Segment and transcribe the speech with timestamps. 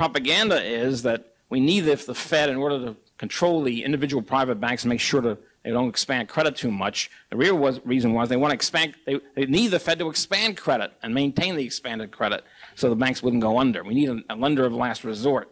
[0.00, 4.58] propaganda is that we need the, the Fed in order to control the individual private
[4.58, 7.10] banks and make sure that they don't expand credit too much.
[7.28, 10.08] The real was, reason was they want to expand, they, they need the Fed to
[10.08, 12.44] expand credit and maintain the expanded credit
[12.76, 13.84] so the banks wouldn't go under.
[13.84, 15.50] We need a, a lender of last resort.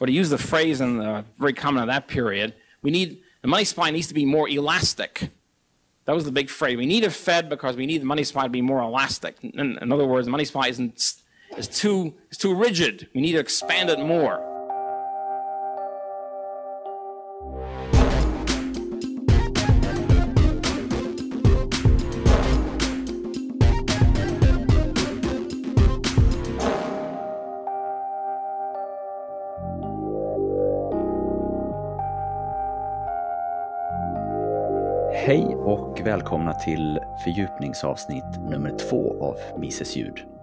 [0.00, 3.48] Or to use the phrase in the, very common of that period, we need, the
[3.48, 5.28] money supply needs to be more elastic.
[6.06, 6.78] That was the big phrase.
[6.78, 9.36] We need a Fed because we need the money supply to be more elastic.
[9.42, 11.16] In, in other words, the money supply isn't,
[11.56, 13.08] is too, is too rigid.
[13.14, 14.52] We need to expand it more.
[35.26, 40.35] Hej och välkomna till fördjupningsavsnitt nummer två av Mises ljud.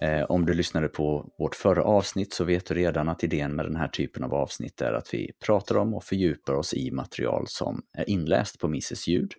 [0.00, 3.64] Eh, om du lyssnade på vårt förra avsnitt så vet du redan att idén med
[3.64, 7.46] den här typen av avsnitt är att vi pratar om och fördjupar oss i material
[7.48, 9.34] som är inläst på Mises ljud.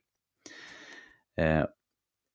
[1.37, 1.65] Eh,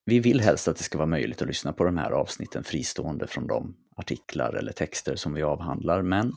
[0.05, 3.27] vi vill helst att det ska vara möjligt att lyssna på de här avsnitten fristående
[3.27, 6.33] från de artiklar eller texter som vi avhandlar, men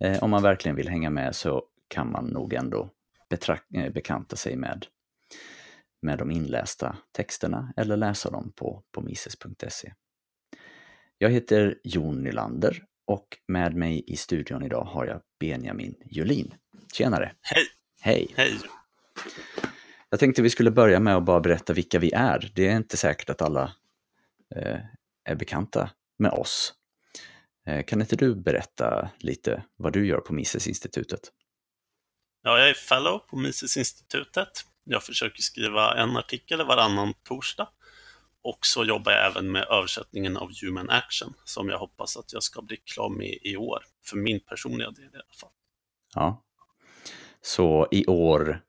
[0.00, 2.90] eh, om man verkligen vill hänga med så kan man nog ändå
[3.74, 4.86] eh, bekanta sig med
[6.02, 9.92] med de inlästa texterna eller läsa dem på, på mises.se.
[11.24, 16.54] Jag heter Jon Nylander och med mig i studion idag har jag Benjamin Julin.
[16.92, 17.32] Tjenare!
[17.40, 17.66] Hej!
[18.00, 18.34] Hej!
[18.36, 18.58] Hej!
[20.10, 22.52] Jag tänkte vi skulle börja med att bara berätta vilka vi är.
[22.54, 23.72] Det är inte säkert att alla
[24.56, 24.78] eh,
[25.24, 26.74] är bekanta med oss.
[27.66, 31.20] Eh, kan inte du berätta lite vad du gör på Mises-institutet?
[32.42, 34.64] Ja, jag är fellow på Mises-institutet.
[34.84, 37.68] Jag försöker skriva en artikel varannan torsdag.
[38.44, 42.42] Och så jobbar jag även med översättningen av Human Action som jag hoppas att jag
[42.42, 43.78] ska bli klar med i år.
[44.04, 45.50] För min personliga del i alla fall.
[46.14, 46.42] Ja.
[47.42, 48.60] Så i år,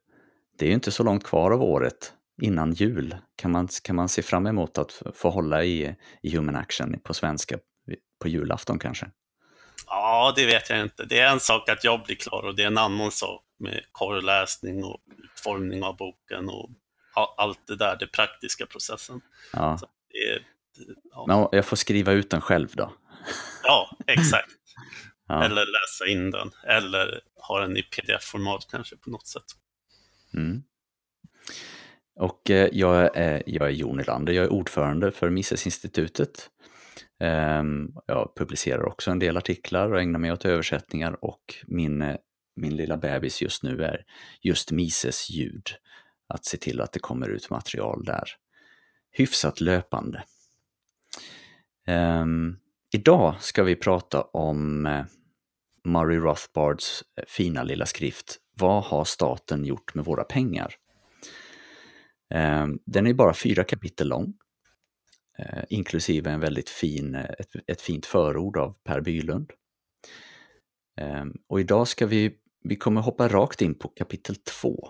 [0.57, 3.15] det är ju inte så långt kvar av året innan jul.
[3.35, 7.13] Kan man, kan man se fram emot att få hålla i, i Human Action på
[7.13, 7.57] svenska
[8.21, 9.11] på julafton kanske?
[9.87, 11.05] Ja, det vet jag inte.
[11.05, 13.81] Det är en sak att jag blir klar och det är en annan sak med
[13.91, 16.69] korrläsning och utformning av boken och
[17.15, 19.21] allt det där, det praktiska processen.
[19.53, 19.79] Ja.
[20.09, 20.47] Är,
[21.11, 21.25] ja.
[21.27, 22.93] Men jag får skriva ut den själv då?
[23.63, 24.49] Ja, exakt.
[25.27, 25.43] ja.
[25.43, 29.45] Eller läsa in den, eller ha den i pdf-format kanske på något sätt.
[30.33, 30.63] Mm.
[32.19, 36.49] Och eh, jag, är, jag är Jon Nylander, jag är ordförande för Mises-institutet.
[37.19, 42.15] Ehm, jag publicerar också en del artiklar och ägnar mig åt översättningar och min eh,
[42.55, 44.05] min lilla bebis just nu är
[44.41, 45.69] just Mises ljud.
[46.27, 48.29] Att se till att det kommer ut material där
[49.11, 50.23] hyfsat löpande.
[51.87, 52.59] Um,
[52.93, 55.05] idag ska vi prata om uh,
[55.83, 60.75] Murray Rothbards eh, fina lilla skrift Vad har staten gjort med våra pengar?
[62.33, 64.33] Um, den är bara fyra kapitel lång,
[65.39, 69.51] uh, inklusive en väldigt fin, ett, ett fint förord av Per Bylund.
[71.01, 72.37] Um, och idag ska vi
[72.67, 74.89] vi kommer hoppa rakt in på kapitel två.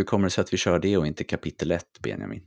[0.00, 2.42] Hur kommer det sig att vi kör det och inte kapitel 1, Benjamin?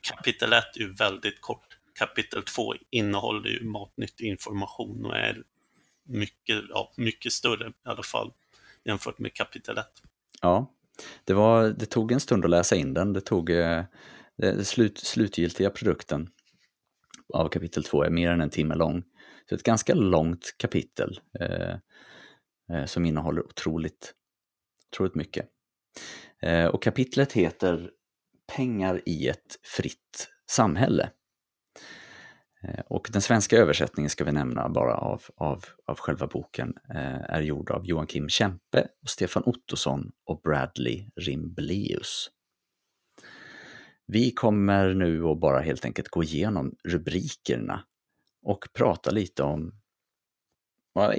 [0.00, 1.78] Kapitel 1 är ju väldigt kort.
[1.98, 5.42] Kapitel 2 innehåller ju matnyttig information och är
[6.04, 8.32] mycket, ja, mycket större i alla fall
[8.84, 9.86] jämfört med kapitel 1.
[10.42, 10.72] Ja,
[11.24, 13.12] det, var, det tog en stund att läsa in den.
[13.12, 13.84] Det tog eh,
[14.36, 16.30] det slut, slutgiltiga produkten
[17.34, 19.02] av kapitel 2 är mer än en timme lång.
[19.48, 21.20] Så ett ganska långt kapitel.
[21.40, 21.76] Eh,
[22.72, 24.14] Eh, som innehåller otroligt,
[24.92, 25.48] otroligt mycket.
[26.42, 27.90] Eh, och kapitlet heter
[28.56, 31.10] Pengar i ett fritt samhälle.
[32.62, 37.30] Eh, och den svenska översättningen ska vi nämna bara av, av, av själva boken eh,
[37.30, 42.30] är gjord av Johan Kim Kempe, och Stefan Ottosson och Bradley Rimbleus.
[44.06, 47.84] Vi kommer nu att bara helt enkelt gå igenom rubrikerna
[48.42, 49.72] och prata lite om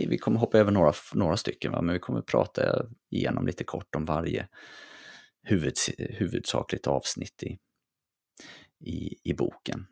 [0.07, 1.81] vi kommer hoppa över några, några stycken, va?
[1.81, 4.47] men vi kommer prata igenom lite kort om varje
[5.51, 7.59] huvuds, huvudsakligt avsnitt i,
[8.79, 9.87] i, i boken.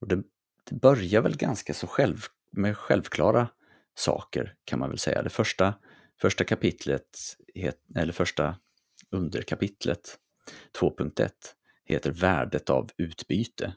[0.00, 0.22] Och det,
[0.64, 3.48] det börjar väl ganska så själv, med självklara
[3.94, 5.22] saker kan man väl säga.
[5.22, 5.74] Det första,
[6.20, 7.36] första kapitlet,
[7.94, 8.56] eller första
[9.10, 10.18] underkapitlet
[10.80, 11.30] 2.1
[11.84, 13.74] heter Värdet av utbyte.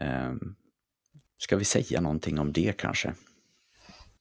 [0.00, 0.56] Um,
[1.38, 3.14] ska vi säga någonting om det kanske?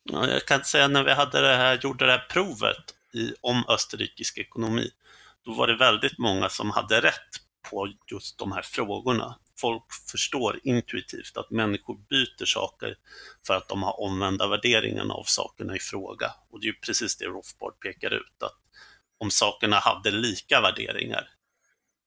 [0.03, 3.63] Ja, jag kan säga när vi hade det här, gjorde det här provet i, om
[3.69, 4.89] österrikisk ekonomi,
[5.45, 7.29] då var det väldigt många som hade rätt
[7.69, 9.39] på just de här frågorna.
[9.59, 12.95] folk förstår intuitivt att människor byter saker
[13.47, 16.31] för att de har omvända värderingarna av sakerna i fråga.
[16.49, 18.57] Och det är ju precis det Rothbard pekar ut, att
[19.17, 21.29] om sakerna hade lika värderingar,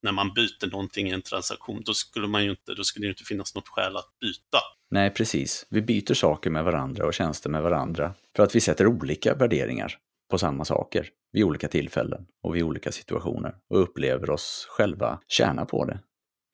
[0.02, 3.10] när man byter någonting i en transaktion, då skulle, man ju inte, då skulle det
[3.10, 4.58] inte finnas något skäl att byta.
[4.90, 5.66] Nej, precis.
[5.70, 9.98] Vi byter saker med varandra och tjänster med varandra för att vi sätter olika värderingar
[10.30, 15.64] på samma saker vid olika tillfällen och vid olika situationer och upplever oss själva tjäna
[15.64, 16.00] på det.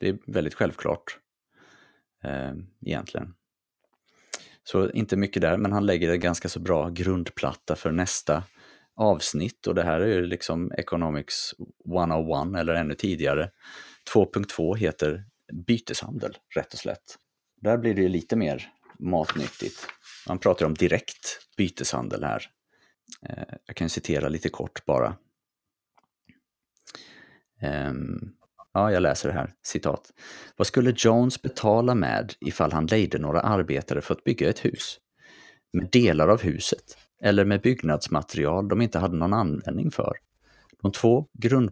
[0.01, 1.19] Det är väldigt självklart
[2.25, 2.53] eh,
[2.87, 3.35] egentligen.
[4.65, 8.43] Så inte mycket där, men han lägger en ganska så bra grundplatta för nästa
[8.97, 11.55] avsnitt och det här är ju liksom Economics
[11.87, 13.51] 101 eller ännu tidigare.
[14.15, 15.25] 2.2 heter
[15.67, 17.19] byteshandel, rätt och slätt.
[17.61, 18.69] Där blir det ju lite mer
[18.99, 19.87] matnyttigt.
[20.29, 22.51] Man pratar om direkt byteshandel här.
[23.29, 25.17] Eh, jag kan citera lite kort bara.
[27.61, 28.33] Ehm,
[28.73, 29.53] ja, jag läser det här.
[29.63, 30.13] Citat.
[30.57, 34.99] Vad skulle Jones betala med ifall han lejde några arbetare för att bygga ett hus?
[35.73, 36.99] Med delar av huset?
[37.23, 40.17] Eller med byggnadsmaterial de inte hade någon användning för?
[40.83, 41.71] De två grund,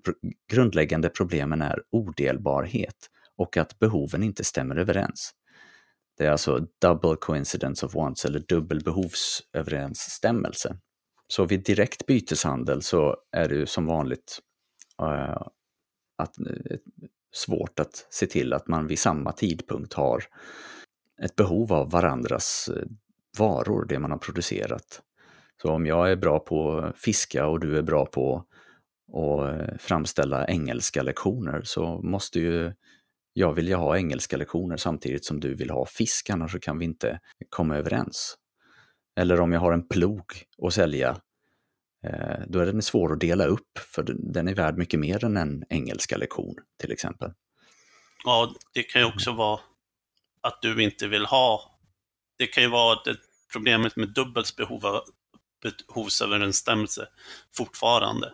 [0.53, 5.35] grundläggande problemen är odelbarhet och att behoven inte stämmer överens.
[6.19, 10.77] Det är alltså double coincidence of wants eller dubbel behovsöverensstämmelse.
[11.33, 14.39] Så vid direkt byteshandel så är det ju som vanligt
[15.03, 15.43] uh,
[16.19, 16.77] att, uh,
[17.33, 20.25] svårt att se till att man vid samma tidpunkt har
[21.23, 22.83] ett behov av varandras uh,
[23.39, 25.03] varor, det man har producerat.
[25.63, 28.45] Så om jag är bra på att fiska och du är bra på
[29.13, 32.73] att framställa engelska lektioner så måste ju
[33.33, 36.85] jag vilja ha engelska lektioner samtidigt som du vill ha fisk, annars så kan vi
[36.85, 38.37] inte komma överens.
[39.17, 40.25] Eller om jag har en plog
[40.63, 41.21] att sälja,
[42.07, 45.37] eh, då är den svår att dela upp för den är värd mycket mer än
[45.37, 47.33] en engelska lektion till exempel.
[48.25, 49.61] Ja, det kan ju också vara
[50.41, 51.79] att du inte vill ha,
[52.39, 53.17] det kan ju vara det
[53.53, 55.03] problemet med dubbels behov av,
[55.89, 57.09] behovsöverensstämmelse
[57.57, 58.33] fortfarande,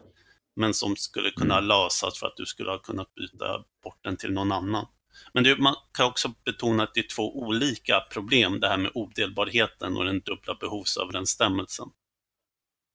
[0.56, 1.68] men som skulle kunna mm.
[1.68, 4.86] lösas för att du skulle ha kunnat byta bort den till någon annan.
[5.32, 8.90] Men det, man kan också betona att det är två olika problem, det här med
[8.94, 11.88] odelbarheten och den dubbla behovsöverensstämmelsen.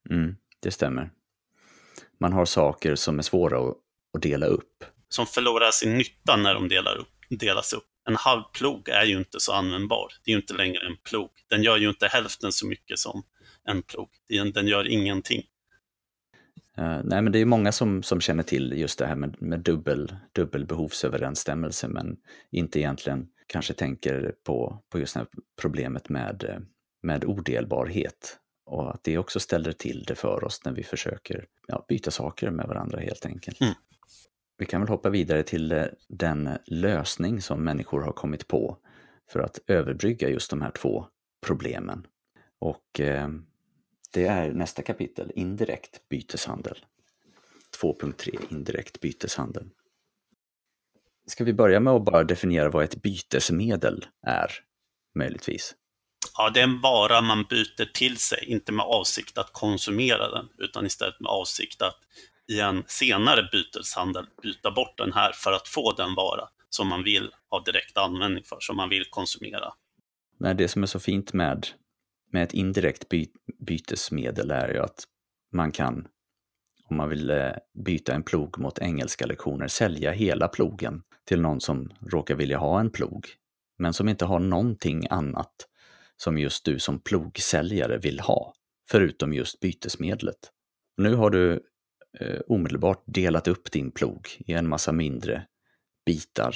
[0.09, 1.11] Mm, det stämmer.
[2.19, 3.77] Man har saker som är svåra att,
[4.13, 4.83] att dela upp.
[5.09, 7.87] Som förlorar sin nytta när de delar upp, delas upp.
[8.07, 10.07] En halv plog är ju inte så användbar.
[10.23, 11.31] Det är ju inte längre en plog.
[11.47, 13.23] Den gör ju inte hälften så mycket som
[13.63, 14.09] en plog.
[14.53, 15.43] Den gör ingenting.
[16.79, 19.59] Uh, nej, men det är många som, som känner till just det här med, med
[19.59, 22.17] dubbel, dubbel behovsöverensstämmelse, men
[22.51, 25.27] inte egentligen kanske tänker på, på just det här
[25.61, 26.65] problemet med,
[27.03, 31.85] med odelbarhet och att det också ställer till det för oss när vi försöker ja,
[31.87, 33.61] byta saker med varandra helt enkelt.
[33.61, 33.73] Mm.
[34.57, 38.77] Vi kan väl hoppa vidare till eh, den lösning som människor har kommit på
[39.31, 41.05] för att överbrygga just de här två
[41.47, 42.07] problemen.
[42.59, 43.29] Och eh,
[44.11, 46.77] det är nästa kapitel, indirekt byteshandel.
[47.81, 49.69] 2.3 indirekt byteshandel.
[51.27, 54.51] Ska vi börja med att bara definiera vad ett bytesmedel är,
[55.15, 55.75] möjligtvis?
[56.37, 60.49] Ja, det är en vara man byter till sig, inte med avsikt att konsumera den,
[60.57, 61.97] utan istället med avsikt att
[62.47, 67.03] i en senare byteshandel byta bort den här för att få den vara som man
[67.03, 69.73] vill ha direkt användning för, som man vill konsumera.
[70.37, 71.67] Nej, det som är så fint med
[72.31, 73.27] med ett indirekt by
[73.59, 75.03] bytesmedel är ju att
[75.51, 76.07] man kan,
[76.83, 77.51] om man vill eh,
[77.85, 82.79] byta en plog mot engelska lektioner, sälja hela plogen till någon som råkar vilja ha
[82.79, 83.27] en plog,
[83.77, 85.67] men som inte har någonting annat
[86.17, 88.53] som just du som plogsäljare vill ha,
[88.89, 90.51] förutom just bytesmedlet.
[90.97, 91.53] Nu har du
[92.19, 95.47] eh, omedelbart delat upp din plog i en massa mindre
[96.05, 96.55] bitar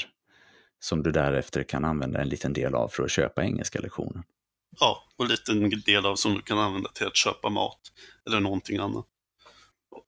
[0.79, 4.23] som du därefter kan använda en liten del av för att köpa engelska lektioner.
[4.79, 7.79] Ja, och en liten del av som du kan använda till att köpa mat
[8.27, 9.05] eller någonting annat.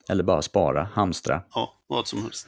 [0.09, 1.43] Eller bara spara, hamstra.
[1.53, 2.47] Ja, vad som helst.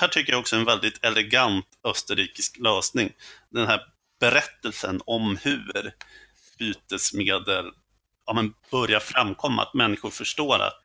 [0.00, 3.12] Här tycker jag också en väldigt elegant österrikisk lösning.
[3.50, 3.80] Den här
[4.20, 5.94] berättelsen om hur
[6.58, 7.72] bytesmedel
[8.26, 10.82] ja, men börjar framkomma, att människor förstår att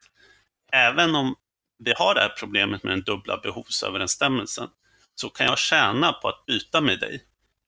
[0.72, 1.36] även om
[1.78, 4.70] vi har det här problemet med den dubbla behovsöverensstämmelsen,
[5.16, 7.24] så kan jag tjäna på att byta med dig.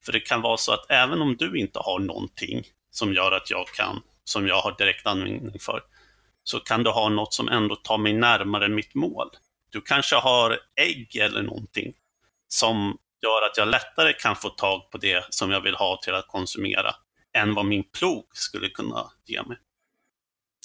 [0.05, 3.49] För det kan vara så att även om du inte har någonting som gör att
[3.49, 5.81] jag kan, som jag har direkt användning för,
[6.43, 9.29] så kan du ha något som ändå tar mig närmare mitt mål.
[9.69, 11.93] Du kanske har ägg eller någonting
[12.47, 16.13] som gör att jag lättare kan få tag på det som jag vill ha till
[16.13, 16.95] att konsumera
[17.33, 19.57] än vad min plog skulle kunna ge mig.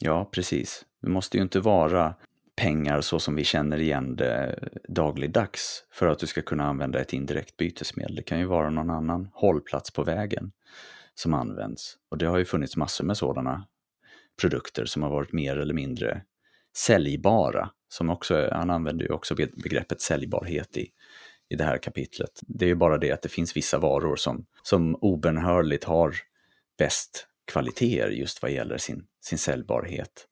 [0.00, 0.85] Ja, precis.
[1.02, 2.14] Det måste ju inte vara
[2.58, 7.12] pengar så som vi känner igen det dagligdags för att du ska kunna använda ett
[7.12, 8.14] indirekt bytesmedel.
[8.14, 10.52] Det kan ju vara någon annan hållplats på vägen
[11.14, 11.96] som används.
[12.10, 13.66] Och det har ju funnits massor med sådana
[14.40, 16.22] produkter som har varit mer eller mindre
[16.76, 17.70] säljbara.
[17.88, 20.88] Som också, han använder ju också begreppet säljbarhet i,
[21.48, 22.40] i det här kapitlet.
[22.42, 26.14] Det är ju bara det att det finns vissa varor som, som obenhörligt har
[26.78, 30.27] bäst kvaliteter just vad gäller sin, sin säljbarhet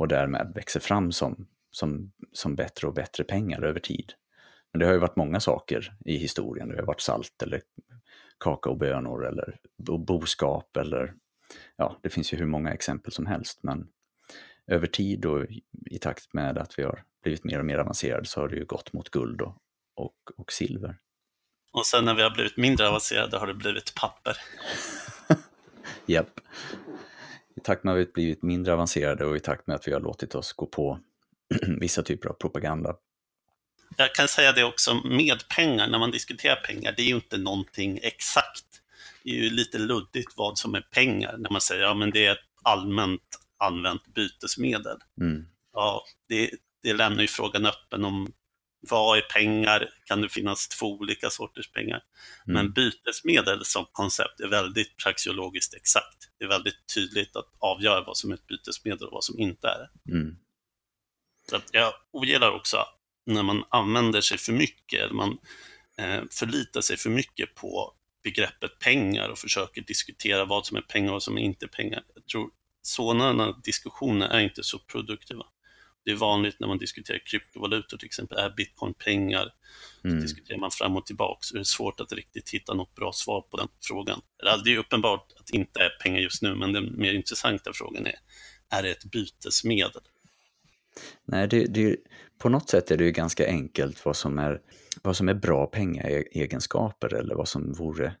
[0.00, 4.12] och därmed växer fram som, som, som bättre och bättre pengar över tid.
[4.72, 6.68] Men det har ju varit många saker i historien.
[6.68, 7.62] Det har varit salt eller
[8.44, 9.58] kakaobönor eller
[9.98, 11.14] boskap eller
[11.76, 13.58] ja, det finns ju hur många exempel som helst.
[13.62, 13.88] Men
[14.66, 15.46] över tid och
[15.86, 18.64] i takt med att vi har blivit mer och mer avancerade så har det ju
[18.64, 19.56] gått mot guld och,
[19.94, 20.96] och, och silver.
[21.72, 24.36] Och sen när vi har blivit mindre avancerade har det blivit papper.
[26.06, 26.40] Japp.
[27.56, 30.00] I takt med att vi blivit mindre avancerade och i takt med att vi har
[30.00, 30.98] låtit oss gå på
[31.80, 32.94] vissa typer av propaganda.
[33.96, 37.38] Jag kan säga det också med pengar, när man diskuterar pengar, det är ju inte
[37.38, 38.64] någonting exakt.
[39.22, 42.26] Det är ju lite luddigt vad som är pengar, när man säger att ja, det
[42.26, 44.96] är ett allmänt använt bytesmedel.
[45.20, 45.46] Mm.
[45.72, 46.50] Ja, det,
[46.82, 48.32] det lämnar ju frågan öppen om
[48.80, 49.88] vad är pengar?
[50.04, 52.02] Kan det finnas två olika sorters pengar?
[52.46, 52.54] Mm.
[52.54, 56.28] Men bytesmedel som koncept är väldigt praxeologiskt exakt.
[56.38, 59.68] Det är väldigt tydligt att avgöra vad som är ett bytesmedel och vad som inte
[59.68, 60.12] är det.
[60.12, 60.36] Mm.
[61.50, 62.76] Så jag ogillar också
[63.26, 65.38] när man använder sig för mycket, eller man
[65.98, 71.08] eh, förlitar sig för mycket på begreppet pengar och försöker diskutera vad som är pengar
[71.08, 72.02] och vad som är inte pengar.
[72.14, 72.50] Jag tror
[72.82, 75.46] sådana diskussioner är inte så produktiva.
[76.10, 79.52] Det är vanligt när man diskuterar kryptovalutor till exempel, är bitcoin pengar?
[80.04, 80.16] Mm.
[80.16, 83.12] Så diskuterar man fram och tillbaka, så det är svårt att riktigt hitta något bra
[83.12, 84.20] svar på den frågan.
[84.64, 88.06] Det är uppenbart att det inte är pengar just nu, men den mer intressanta frågan
[88.06, 88.14] är,
[88.70, 90.02] är det ett bytesmedel?
[91.24, 91.96] Nej, det, det,
[92.38, 94.60] på något sätt är det ju ganska enkelt vad som är,
[95.02, 98.14] vad som är bra pengaegenskaper eller vad som vore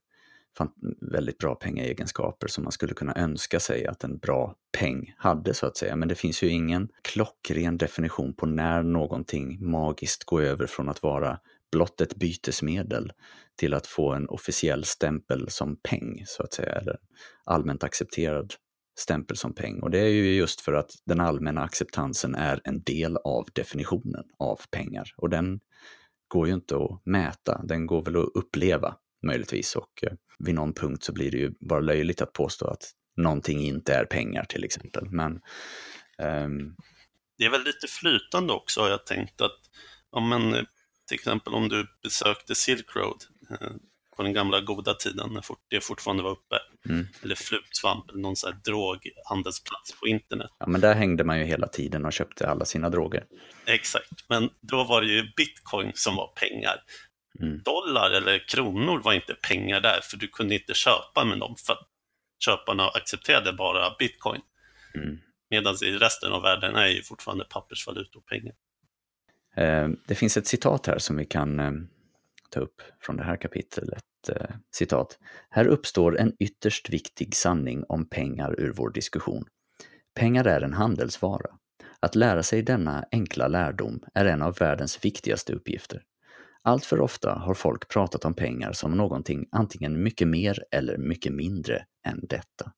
[1.00, 5.66] väldigt bra pengaegenskaper som man skulle kunna önska sig att en bra peng hade så
[5.66, 5.96] att säga.
[5.96, 11.02] Men det finns ju ingen klockren definition på när någonting magiskt går över från att
[11.02, 11.38] vara
[11.72, 13.12] blott ett bytesmedel
[13.56, 16.96] till att få en officiell stämpel som peng så att säga, eller
[17.44, 18.54] allmänt accepterad
[18.98, 19.80] stämpel som peng.
[19.80, 24.24] Och det är ju just för att den allmänna acceptansen är en del av definitionen
[24.38, 25.60] av pengar och den
[26.28, 30.74] går ju inte att mäta, den går väl att uppleva möjligtvis och eh, vid någon
[30.74, 34.64] punkt så blir det ju bara löjligt att påstå att någonting inte är pengar till
[34.64, 35.04] exempel.
[35.10, 35.32] Men,
[36.18, 36.76] um...
[37.38, 39.58] Det är väl lite flytande också har jag tänkt att
[40.10, 40.66] om man,
[41.08, 43.70] till exempel om du besökte Silk Road eh,
[44.16, 46.56] på den gamla goda tiden när det fortfarande var uppe,
[46.88, 47.06] mm.
[47.22, 50.50] eller flutsvamp eller någon sån här droghandelsplats på internet.
[50.58, 53.24] Ja, men där hängde man ju hela tiden och köpte alla sina droger.
[53.66, 56.82] Exakt, men då var det ju bitcoin som var pengar.
[57.40, 57.62] Mm.
[57.62, 61.72] Dollar eller kronor var inte pengar där, för du kunde inte köpa med dem, för
[61.72, 61.88] att
[62.44, 64.40] köparna accepterade bara bitcoin.
[64.94, 65.18] Mm.
[65.50, 68.54] Medan i resten av världen är ju fortfarande pappersvalutor pengar.
[69.56, 71.72] Eh, det finns ett citat här som vi kan eh,
[72.50, 74.04] ta upp från det här kapitlet.
[74.28, 75.18] Eh, citat.
[75.50, 79.44] Här uppstår en ytterst viktig sanning om pengar ur vår diskussion.
[80.14, 81.50] Pengar är en handelsvara.
[82.00, 86.02] Att lära sig denna enkla lärdom är en av världens viktigaste uppgifter.
[86.62, 91.32] Allt för ofta har folk pratat om pengar som någonting antingen mycket mer eller mycket
[91.32, 92.72] mindre än detta.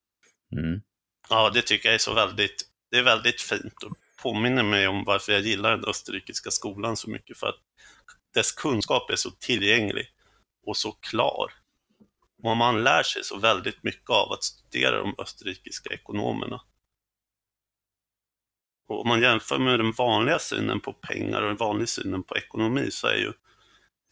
[0.53, 0.83] Mm.
[1.29, 5.05] Ja, det tycker jag är så väldigt, det är väldigt fint och påminner mig om
[5.05, 7.61] varför jag gillar den österrikiska skolan så mycket, för att
[8.35, 10.07] dess kunskap är så tillgänglig
[10.67, 11.53] och så klar.
[12.43, 16.61] Och man lär sig så väldigt mycket av att studera de österrikiska ekonomerna.
[18.89, 22.37] Och om man jämför med den vanliga synen på pengar och den vanliga synen på
[22.37, 23.33] ekonomi så är ju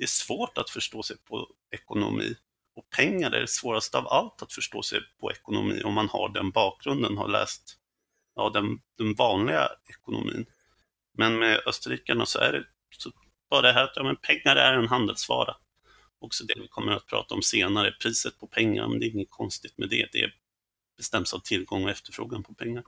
[0.00, 2.36] det är svårt att förstå sig på ekonomi.
[2.74, 6.28] Och pengar är det svåraste av allt att förstå sig på ekonomi om man har
[6.28, 7.78] den bakgrunden, har läst
[8.34, 10.46] ja, den, den vanliga ekonomin.
[11.12, 12.64] Men med österrikarna så är det
[12.98, 13.10] så
[13.50, 15.56] bara det här att ja, men pengar är en handelsvara.
[16.18, 19.30] Också det vi kommer att prata om senare, priset på pengar, men det är inget
[19.30, 20.08] konstigt med det.
[20.12, 20.32] Det
[20.96, 22.84] bestäms av tillgång och efterfrågan på pengar.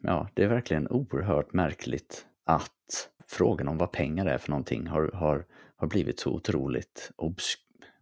[0.00, 5.10] Ja, det är verkligen oerhört märkligt att frågan om vad pengar är för någonting har,
[5.14, 5.46] har
[5.82, 7.54] har blivit så otroligt, obs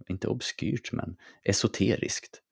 [0.08, 2.42] inte obskyrt, men esoteriskt.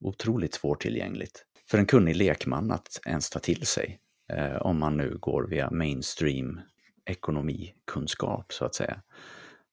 [0.00, 4.00] Otroligt svårtillgängligt för en kunnig lekman att ens ta till sig.
[4.32, 6.60] Eh, om man nu går via mainstream
[7.04, 9.02] ekonomikunskap, så att säga.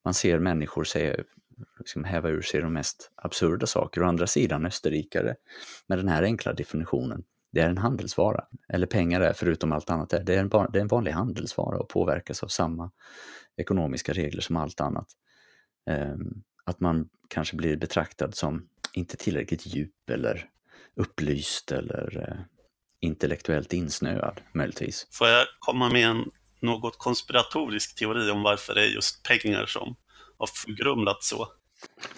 [0.05, 1.23] Man ser människor säga,
[1.79, 4.03] liksom häva ur sig de mest absurda saker.
[4.03, 5.35] Å andra sidan österrikare
[5.87, 10.09] med den här enkla definitionen Det är en handelsvara, eller pengar är förutom allt annat,
[10.09, 12.91] det är en, det är en vanlig handelsvara och påverkas av samma
[13.57, 15.07] ekonomiska regler som allt annat.
[15.89, 20.49] Ehm, att man kanske blir betraktad som inte tillräckligt djup eller
[20.95, 22.39] upplyst eller eh,
[22.99, 25.07] intellektuellt insnöad möjligtvis.
[25.11, 29.95] Får jag komma med en något konspiratorisk teori om varför det är just pengar som
[30.37, 31.47] har förgrumlat så?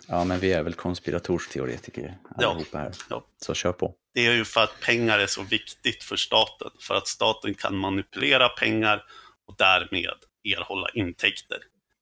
[0.07, 2.91] Ja, men vi är väl konspiratorsteoretiker allihopa här.
[3.09, 3.25] Ja.
[3.37, 3.95] Så kör på.
[4.13, 6.71] Det är ju för att pengar är så viktigt för staten.
[6.79, 9.03] För att staten kan manipulera pengar
[9.45, 11.57] och därmed erhålla intäkter.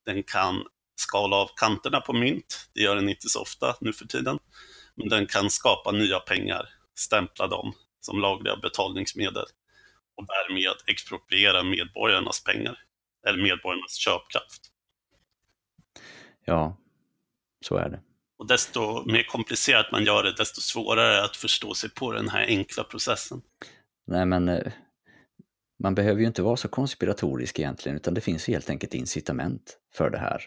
[0.06, 0.64] Den kan
[0.96, 4.40] skala av kanterna på mynt, det gör den inte så ofta nu för tiden.
[4.96, 9.46] Men den kan skapa nya pengar, stämpla dem som lagliga betalningsmedel
[10.16, 12.80] och därmed expropriera medborgarnas pengar,
[13.28, 14.62] eller medborgarnas köpkraft.
[16.46, 16.78] Ja,
[17.66, 18.00] så är det.
[18.38, 22.46] Och desto mer komplicerat man gör det, desto svårare att förstå sig på den här
[22.46, 23.42] enkla processen.
[24.08, 24.72] Nej, men eh,
[25.80, 30.10] man behöver ju inte vara så konspiratorisk egentligen, utan det finns helt enkelt incitament för
[30.10, 30.42] det här.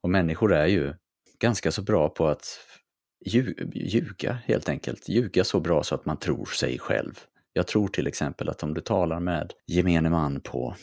[0.00, 0.94] Och människor är ju
[1.38, 2.60] ganska så bra på att
[3.74, 5.08] ljuga helt enkelt.
[5.08, 7.20] Ljuga så bra så att man tror sig själv.
[7.52, 10.76] Jag tror till exempel att om du talar med gemene man på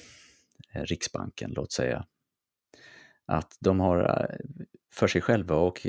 [0.74, 2.06] eh, Riksbanken, låt säga,
[3.26, 4.36] att de har eh,
[4.94, 5.88] för sig själva och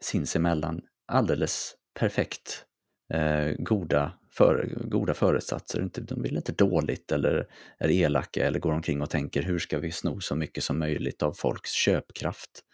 [0.00, 2.64] sinsemellan alldeles perfekt
[3.12, 5.90] eh, goda, för, goda föresatser.
[5.94, 7.46] De vill inte dåligt eller
[7.78, 11.22] är elaka eller går omkring och tänker hur ska vi sno så mycket som möjligt
[11.22, 12.64] av folks köpkraft.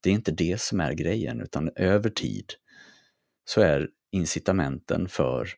[0.00, 2.52] Det är inte det som är grejen, utan över tid
[3.44, 5.48] så är incitamenten för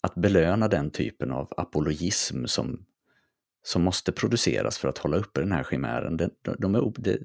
[0.00, 2.86] att belöna den typen av apologism som,
[3.62, 6.16] som måste produceras för att hålla uppe den här chimären.
[6.16, 7.18] De, de är, det,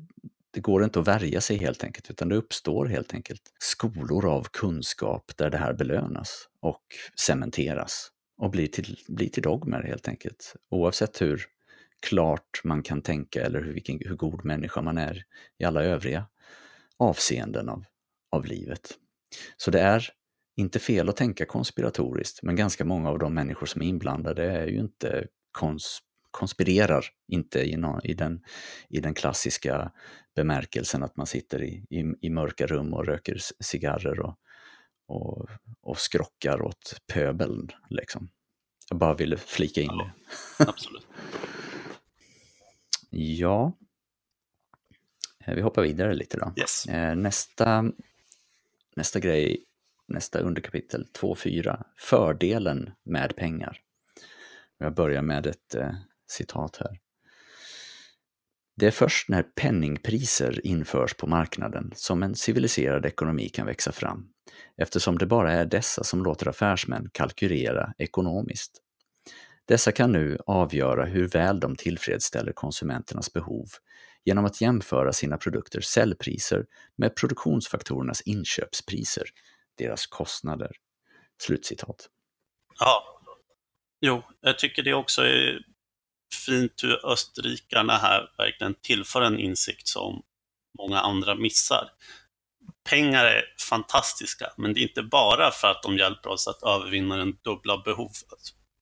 [0.54, 4.48] det går inte att värja sig helt enkelt, utan det uppstår helt enkelt skolor av
[4.54, 6.84] kunskap där det här belönas och
[7.20, 10.56] cementeras och blir till, blir till dogmer helt enkelt.
[10.70, 11.46] Oavsett hur
[12.08, 15.24] klart man kan tänka eller hur, vilken, hur god människa man är
[15.60, 16.26] i alla övriga
[16.98, 17.84] avseenden av,
[18.32, 18.98] av livet.
[19.58, 20.10] Så det är
[20.58, 24.68] inte fel att tänka konspiratoriskt, men ganska många av de människor som är inblandade är
[24.68, 26.00] ju inte kons
[26.32, 28.44] konspirerar, inte i, någon, i, den,
[28.90, 29.92] i den klassiska
[30.36, 34.36] bemärkelsen att man sitter i, i, i mörka rum och röker cigarrer och,
[35.08, 35.50] och,
[35.82, 37.70] och skrockar åt pöbeln.
[37.90, 38.30] Liksom.
[38.90, 40.12] Jag bara ville flika in ja,
[40.58, 40.70] det.
[40.70, 41.08] Absolut.
[43.10, 43.78] ja.
[45.46, 46.54] Eh, vi hoppar vidare lite då.
[46.58, 46.86] Yes.
[46.86, 47.92] Eh, nästa,
[48.96, 49.66] nästa grej,
[50.08, 53.82] nästa underkapitel 2.4, fördelen med pengar.
[54.78, 55.94] Jag börjar med ett eh,
[56.32, 57.00] citat här.
[58.76, 64.28] Det är först när penningpriser införs på marknaden som en civiliserad ekonomi kan växa fram,
[64.78, 68.82] eftersom det bara är dessa som låter affärsmän kalkylera ekonomiskt.
[69.66, 73.68] Dessa kan nu avgöra hur väl de tillfredsställer konsumenternas behov
[74.26, 76.66] genom att jämföra sina produkters säljpriser
[76.96, 79.24] med produktionsfaktorernas inköpspriser,
[79.78, 80.72] deras kostnader.
[81.42, 82.10] Slutcitat.
[82.80, 83.04] Ja,
[84.02, 85.60] jo, jag tycker det också är
[86.36, 90.24] fint hur österrikarna här verkligen tillför en insikt som
[90.78, 91.90] många andra missar.
[92.90, 97.18] Pengar är fantastiska, men det är inte bara för att de hjälper oss att övervinna
[97.18, 98.12] den dubbla behov,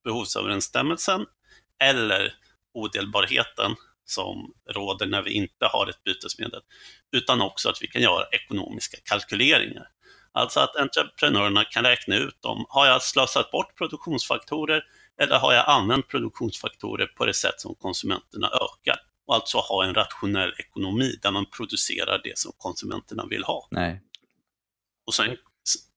[0.04, 1.26] behovsöverensstämmelsen
[1.84, 2.34] eller
[2.74, 6.62] odelbarheten som råder när vi inte har ett bytesmedel,
[7.12, 9.88] utan också att vi kan göra ekonomiska kalkyleringar.
[10.32, 14.84] Alltså att entreprenörerna kan räkna ut om, har jag slösat bort produktionsfaktorer
[15.22, 18.96] eller har jag använt produktionsfaktorer på det sätt som konsumenterna ökar?
[19.26, 23.68] Och alltså ha en rationell ekonomi där man producerar det som konsumenterna vill ha.
[23.72, 24.02] Nej.
[25.06, 25.38] Och sen,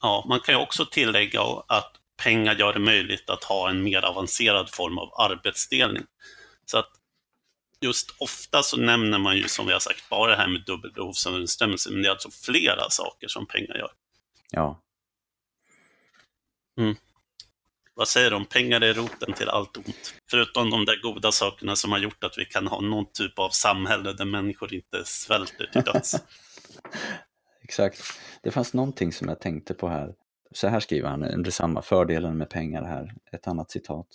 [0.03, 4.05] ja, man kan ju också tillägga att pengar gör det möjligt att ha en mer
[4.05, 6.05] avancerad form av arbetsdelning.
[6.67, 6.91] Så att
[7.81, 11.91] just ofta så nämner man ju som vi har sagt bara det här med dubbelbehovsöverensstämmelse,
[11.91, 13.91] men det är alltså flera saker som pengar gör.
[14.51, 14.81] Ja.
[16.79, 16.97] Mm.
[17.95, 18.45] Vad säger de?
[18.45, 20.15] Pengar är roten till allt ont.
[20.31, 23.51] Förutom de där goda sakerna som har gjort att vi kan ha någon typ av
[23.51, 26.15] samhälle där människor inte svälter till döds.
[27.63, 28.03] Exakt.
[28.43, 30.15] Det fanns någonting som jag tänkte på här.
[30.53, 33.15] Så här skriver han under samma fördelen med pengar här.
[33.33, 34.07] Ett annat citat.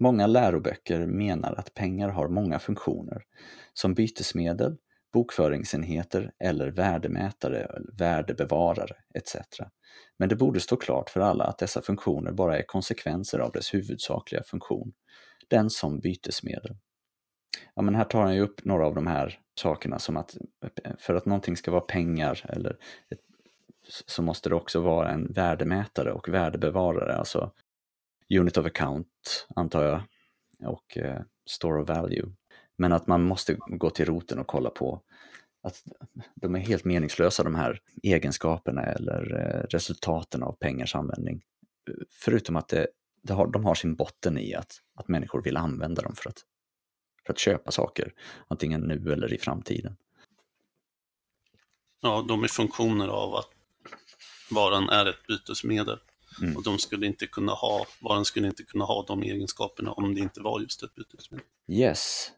[0.00, 3.22] Många läroböcker menar att pengar har många funktioner,
[3.72, 4.76] som bytesmedel,
[5.12, 9.36] bokföringsenheter eller värdemätare, värdebevarare etc.
[10.18, 13.74] Men det borde stå klart för alla att dessa funktioner bara är konsekvenser av dess
[13.74, 14.92] huvudsakliga funktion,
[15.48, 16.76] den som bytesmedel.
[17.74, 20.36] Ja, men här tar han ju upp några av de här sakerna som att
[20.98, 22.76] för att någonting ska vara pengar eller
[24.06, 27.16] så måste det också vara en värdemätare och värdebevarare.
[27.16, 27.52] Alltså,
[28.38, 30.02] unit of account, antar jag,
[30.72, 32.32] och eh, store of value.
[32.82, 35.00] Men att man måste gå till roten och kolla på
[35.62, 35.82] att
[36.34, 41.42] de är helt meningslösa de här egenskaperna eller eh, resultaten av pengars användning.
[42.10, 42.86] Förutom att det,
[43.22, 46.44] det har, de har sin botten i att, att människor vill använda dem för att,
[47.26, 48.14] för att köpa saker,
[48.48, 49.96] antingen nu eller i framtiden.
[52.00, 53.50] Ja, de är funktioner av att
[54.50, 55.98] varan är ett bytesmedel.
[56.40, 56.56] Mm.
[56.56, 60.20] Och de skulle inte kunna ha, varan skulle inte kunna ha de egenskaperna om det
[60.20, 61.46] inte var just ett bytesmedel.
[61.68, 62.32] Yes.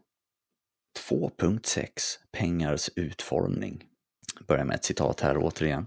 [1.08, 1.88] 2.6
[2.32, 3.84] Pengars utformning.
[4.46, 5.86] Börjar med ett citat här återigen.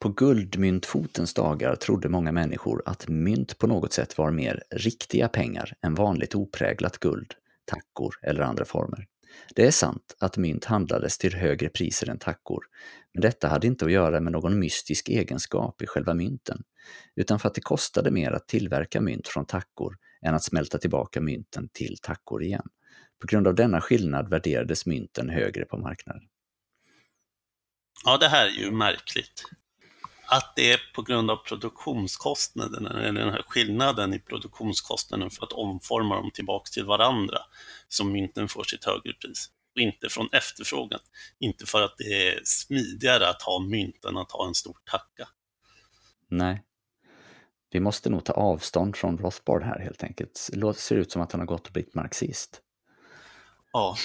[0.00, 5.72] På guldmyntfotens dagar trodde många människor att mynt på något sätt var mer riktiga pengar
[5.82, 9.06] än vanligt opräglat guld, tackor eller andra former.
[9.54, 12.64] Det är sant att mynt handlades till högre priser än tackor,
[13.14, 16.62] men detta hade inte att göra med någon mystisk egenskap i själva mynten,
[17.16, 21.20] utan för att det kostade mer att tillverka mynt från tackor än att smälta tillbaka
[21.20, 22.68] mynten till tackor igen.
[23.18, 26.22] På grund av denna skillnad värderades mynten högre på marknaden.
[28.04, 29.44] Ja, det här är ju märkligt.
[30.26, 35.52] Att det är på grund av produktionskostnaden, eller den här skillnaden i produktionskostnaden för att
[35.52, 37.38] omforma dem tillbaks till varandra,
[37.88, 39.50] som mynten får sitt högre pris.
[39.74, 41.00] Och inte från efterfrågan.
[41.38, 45.28] Inte för att det är smidigare att ha mynt än att ha en stor tacka.
[46.28, 46.62] Nej.
[47.70, 50.50] Vi måste nog ta avstånd från Rothbard här helt enkelt.
[50.52, 52.60] Det ser ut som att han har gått och blivit marxist.
[53.74, 53.96] Ja.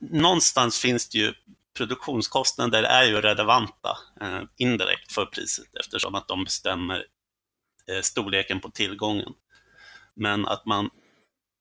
[0.00, 1.34] Någonstans finns det ju
[1.76, 7.06] produktionskostnader är ju relevanta eh, indirekt för priset eftersom att de bestämmer
[7.90, 9.32] eh, storleken på tillgången.
[10.14, 10.90] Men att man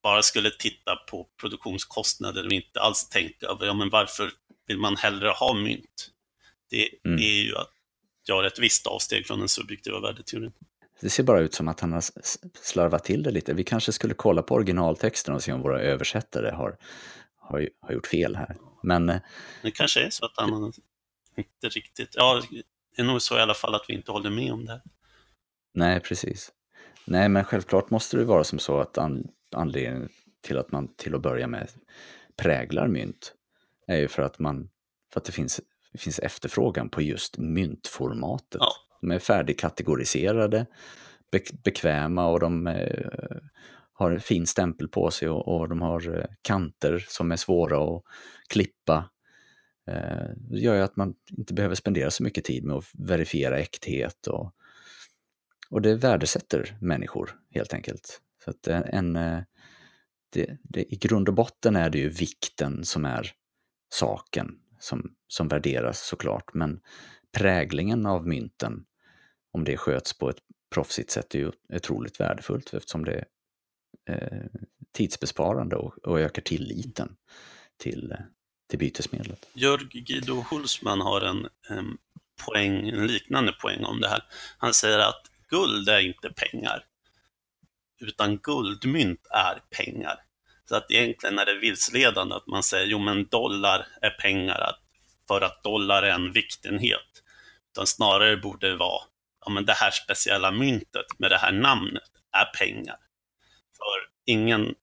[0.04, 4.32] bara skulle titta på produktionskostnader och inte alls tänka över ja, men varför
[4.68, 6.10] vill man hellre ha mynt.
[6.70, 7.20] Det mm.
[7.20, 7.74] är ju att
[8.28, 10.52] göra ett visst avsteg från den subjektiva värdeteorin.
[11.02, 12.04] Det ser bara ut som att han har
[12.62, 13.54] slarvat till det lite.
[13.54, 16.78] Vi kanske skulle kolla på originaltexten och se om våra översättare har,
[17.50, 18.58] har, har gjort fel här.
[18.84, 19.10] Men...
[19.10, 19.22] Eh,
[19.62, 20.74] det kanske är så att han
[21.38, 22.10] inte riktigt...
[22.16, 22.42] Ja,
[22.96, 24.82] det är nog så i alla fall att vi inte håller med om det.
[25.74, 26.52] Nej, precis.
[27.06, 30.10] Nej, men självklart måste det vara som så att an, anledningen
[30.42, 31.70] till att man till att börja med
[32.38, 33.34] präglar mynt
[33.88, 34.70] är ju för att, man,
[35.14, 35.62] för att det finns,
[35.98, 38.58] finns efterfrågan på just myntformatet.
[38.60, 38.72] Ja.
[39.02, 40.66] De är färdigkategoriserade,
[41.32, 43.38] be, bekväma och de eh,
[44.00, 47.96] har en fin stämpel på sig och, och de har eh, kanter som är svåra
[47.96, 48.04] att
[48.50, 49.10] klippa.
[50.36, 54.28] Det gör ju att man inte behöver spendera så mycket tid med att verifiera äkthet
[54.28, 54.54] och,
[55.70, 58.22] och det värdesätter människor helt enkelt.
[58.44, 59.14] Så att eh, en,
[60.34, 63.32] det, det, I grund och botten är det ju vikten som är
[63.94, 66.80] saken som, som värderas såklart, men
[67.38, 68.86] präglingen av mynten,
[69.52, 70.40] om det sköts på ett
[70.74, 73.26] proffsigt sätt, är ju otroligt värdefullt eftersom det
[74.10, 74.46] Eh,
[74.92, 77.16] tidsbesparande och, och ökar tilliten
[77.78, 78.18] till, eh,
[78.70, 79.50] till bytesmedlet.
[79.54, 81.98] Jörg Guido Hulsman har en, en,
[82.46, 84.24] poäng, en liknande poäng om det här.
[84.58, 86.86] Han säger att guld är inte pengar,
[88.00, 90.16] utan guldmynt är pengar.
[90.66, 94.76] Så att egentligen är det vilseledande att man säger jo men dollar är pengar
[95.28, 97.24] för att dollar är en viktenhet.
[97.72, 99.04] Utan snarare borde det vara
[99.46, 102.98] ja men det här speciella myntet med det här namnet är pengar.
[103.80, 104.76] För ingen,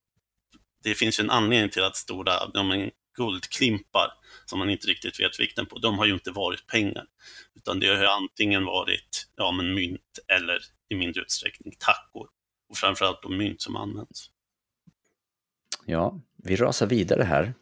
[0.82, 4.12] det finns ju en anledning till att stora ja, men, guldklimpar
[4.46, 7.06] som man inte riktigt vet vikten på, de har ju inte varit pengar.
[7.54, 12.28] Utan det har ju antingen varit ja, men mynt eller i mindre utsträckning tackor.
[12.68, 14.30] Och framförallt de mynt som används.
[15.84, 17.54] Ja, vi rasar vidare här.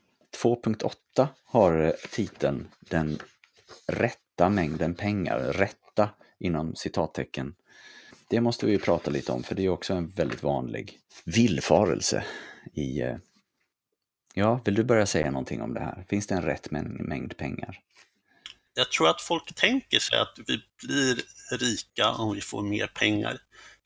[0.42, 3.18] 2.8 har eh, titeln Den
[3.86, 7.54] rätta mängden pengar, rätta inom citattecken
[8.34, 12.24] det måste vi ju prata lite om, för det är också en väldigt vanlig villfarelse
[12.72, 13.00] i...
[13.00, 13.16] Eh,
[14.34, 16.04] ja, vill du börja säga någonting om det här?
[16.08, 17.80] Finns det en rätt mängd pengar?
[18.74, 21.22] Jag tror att folk tänker sig att vi blir
[21.58, 23.38] rika om vi får mer pengar.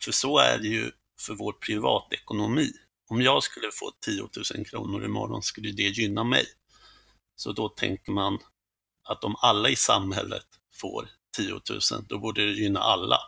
[0.03, 2.73] För så är det ju för vår privatekonomi.
[3.09, 6.45] Om jag skulle få 10 000 kronor imorgon skulle det gynna mig.
[7.37, 8.39] Så då tänker man
[9.09, 10.47] att om alla i samhället
[10.81, 11.61] får 10 000,
[12.09, 13.19] då borde det gynna alla.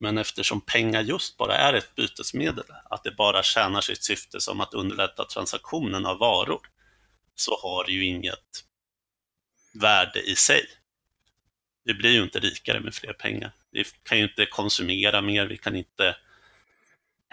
[0.00, 4.60] Men eftersom pengar just bara är ett bytesmedel, att det bara tjänar sitt syfte som
[4.60, 6.60] att underlätta transaktionen av varor,
[7.34, 8.64] så har det ju inget
[9.74, 10.66] värde i sig.
[11.84, 13.52] Vi blir ju inte rikare med fler pengar.
[13.70, 16.16] Vi kan ju inte konsumera mer, vi kan inte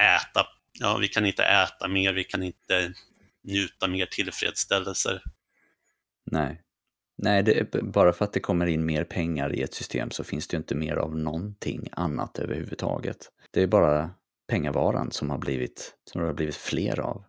[0.02, 0.48] äta,
[0.80, 2.94] ja, vi kan inte äta mer, vi kan inte
[3.42, 5.24] njuta mer tillfredsställelser.
[6.24, 6.65] Nej.
[7.18, 10.48] Nej, det, bara för att det kommer in mer pengar i ett system så finns
[10.48, 13.18] det ju inte mer av någonting annat överhuvudtaget.
[13.52, 14.10] Det är bara
[14.48, 17.24] pengavaran som har blivit, som det har blivit fler av.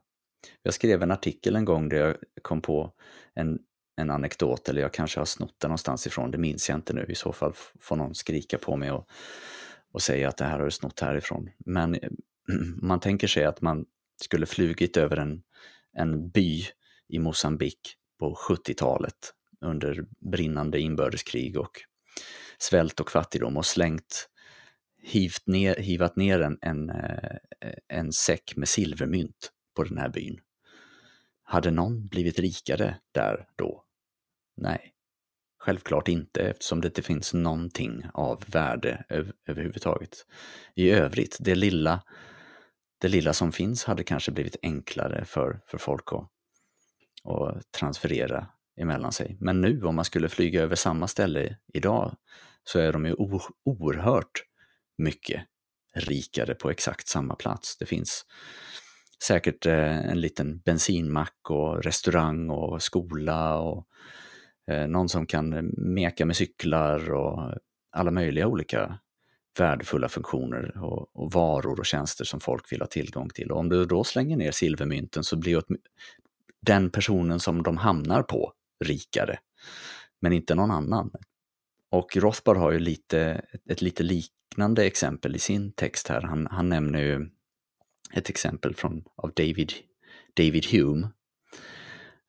[0.62, 2.92] Jag skrev en artikel en gång där jag kom på
[3.34, 3.58] en,
[3.96, 7.06] en anekdot, eller jag kanske har snott den någonstans ifrån, det minns jag inte nu.
[7.08, 9.08] I så fall får någon skrika på mig och,
[9.92, 11.50] och säga att det här har du snott härifrån.
[11.58, 11.98] Men
[12.82, 13.84] man tänker sig att man
[14.22, 15.42] skulle flugit över en,
[15.92, 16.62] en by
[17.08, 17.80] i Mosambik
[18.18, 21.80] på 70-talet under brinnande inbördeskrig och
[22.58, 24.28] svält och fattigdom och slängt,
[25.02, 27.36] hivt ner, hivat ner en, en, eh,
[27.88, 30.40] en säck med silvermynt på den här byn.
[31.42, 33.84] Hade någon blivit rikare där då?
[34.56, 34.92] Nej,
[35.58, 40.26] självklart inte eftersom det inte finns någonting av värde öv överhuvudtaget.
[40.74, 42.02] I övrigt, det lilla,
[43.00, 46.30] det lilla som finns hade kanske blivit enklare för, för folk att,
[47.24, 49.36] att transferera emellan sig.
[49.40, 52.16] Men nu om man skulle flyga över samma ställe idag
[52.64, 53.14] så är de ju
[53.64, 54.42] oerhört
[54.98, 55.42] mycket
[55.94, 57.78] rikare på exakt samma plats.
[57.78, 58.24] Det finns
[59.24, 63.86] säkert eh, en liten bensinmack och restaurang och skola och
[64.70, 67.54] eh, någon som kan eh, meka med cyklar och
[67.92, 68.98] alla möjliga olika
[69.58, 73.50] värdefulla funktioner och, och, varor och tjänster som folk vill ha tillgång till.
[73.50, 75.62] Och om du då slänger ner silvermynten så blir
[76.60, 78.52] den personen som de hamnar på
[78.84, 79.38] rikare,
[80.20, 81.10] men inte någon annan.
[81.90, 86.22] Och Rothbard har ju lite, ett lite liknande exempel i sin text här.
[86.22, 87.30] Han, han nämner ju
[88.12, 89.72] ett exempel från, av David,
[90.36, 91.08] David Hume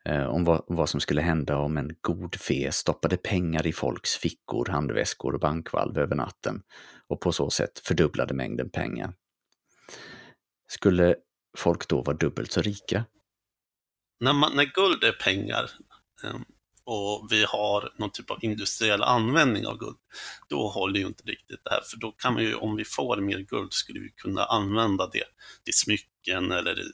[0.05, 4.15] eh, om vad, vad, som skulle hända om en god fe stoppade pengar i folks
[4.15, 6.61] fickor, handväskor och bankvalv över natten
[7.07, 9.13] och på så sätt fördubblade mängden pengar.
[10.67, 11.15] Skulle
[11.57, 13.05] folk då vara dubbelt så rika?
[14.19, 15.71] När, man, när guld är pengar,
[16.23, 16.45] Ehm,
[16.83, 19.97] och vi har någon typ av industriell användning av guld,
[20.49, 21.81] då håller ju inte riktigt det här.
[21.91, 25.23] För då kan man ju, om vi får mer guld, skulle vi kunna använda det
[25.63, 26.91] till smycken eller i,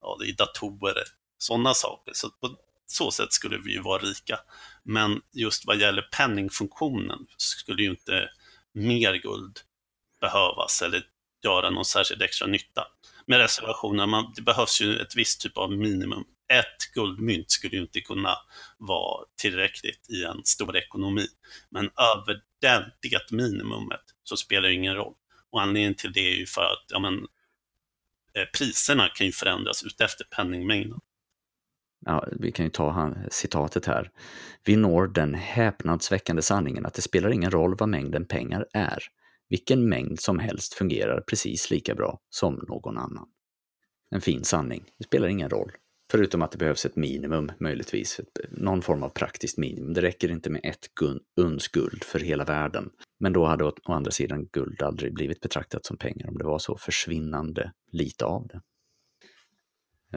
[0.00, 1.04] ja, i datorer,
[1.38, 2.12] sådana saker.
[2.14, 4.38] Så på så sätt skulle vi ju vara rika.
[4.82, 8.30] Men just vad gäller penningfunktionen skulle ju inte
[8.74, 9.60] mer guld
[10.20, 11.02] behövas eller
[11.44, 12.86] göra någon särskild extra nytta.
[13.26, 17.82] Med reservationen, man, det behövs ju ett visst typ av minimum ett guldmynt skulle ju
[17.82, 18.34] inte kunna
[18.78, 21.26] vara tillräckligt i en stor ekonomi.
[21.70, 25.14] Men över den, det minimumet så spelar det ingen roll.
[25.50, 27.14] Och anledningen till det är ju för att ja, men,
[28.34, 31.00] eh, priserna kan ju förändras utefter penningmängden.
[32.06, 34.10] Ja, vi kan ju ta han, citatet här.
[34.64, 38.98] Vi når den häpnadsväckande sanningen att det spelar ingen roll vad mängden pengar är.
[39.48, 43.28] Vilken mängd som helst fungerar precis lika bra som någon annan.
[44.10, 44.84] En fin sanning.
[44.98, 45.72] Det spelar ingen roll.
[46.10, 49.94] Förutom att det behövs ett minimum möjligtvis, någon form av praktiskt minimum.
[49.94, 50.88] Det räcker inte med ett
[51.36, 52.90] uns guld för hela världen.
[53.20, 56.58] Men då hade å, andra sidan guld aldrig blivit betraktat som pengar om det var
[56.58, 58.60] så försvinnande lite av det.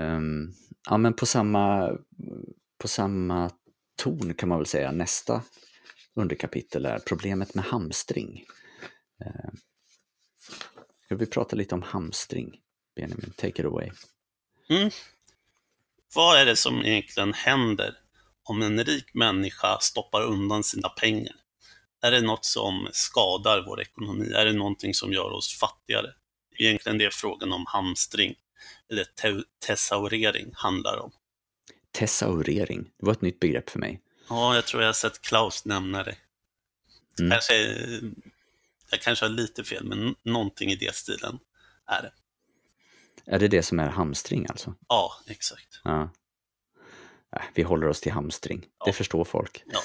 [0.01, 0.53] Um,
[0.89, 1.97] ja, men på samma,
[2.77, 3.51] på samma
[3.95, 5.43] ton kan man väl säga nästa
[6.15, 8.45] underkapitel är problemet med hamstring.
[9.25, 9.51] Uh,
[11.05, 12.59] ska vi prata lite om hamstring?
[12.95, 13.91] Benjamin, take it away.
[14.69, 14.89] Mm.
[16.15, 17.97] Vad är det som egentligen händer
[18.43, 21.35] om en rik människa stoppar undan sina pengar?
[22.01, 24.31] Är det något som skadar vår ekonomi?
[24.31, 26.13] Är det någonting som gör oss fattigare?
[26.57, 28.35] Egentligen det är frågan om hamstring,
[28.89, 31.11] eller te tesaurering handlar om.
[31.91, 34.01] Tesaurering, det var ett nytt begrepp för mig.
[34.29, 36.15] Ja, jag tror jag har sett Klaus nämna det.
[37.19, 37.31] Mm.
[37.31, 37.53] Kanske,
[38.91, 41.39] jag kanske har lite fel, men någonting i det stilen
[41.87, 42.11] är det.
[43.25, 44.75] Är det det som är hamstring alltså?
[44.87, 45.81] Ja, exakt.
[45.83, 46.09] Ja.
[47.35, 48.85] Äh, vi håller oss till hamstring, ja.
[48.85, 49.63] det förstår folk.
[49.65, 49.79] Ja.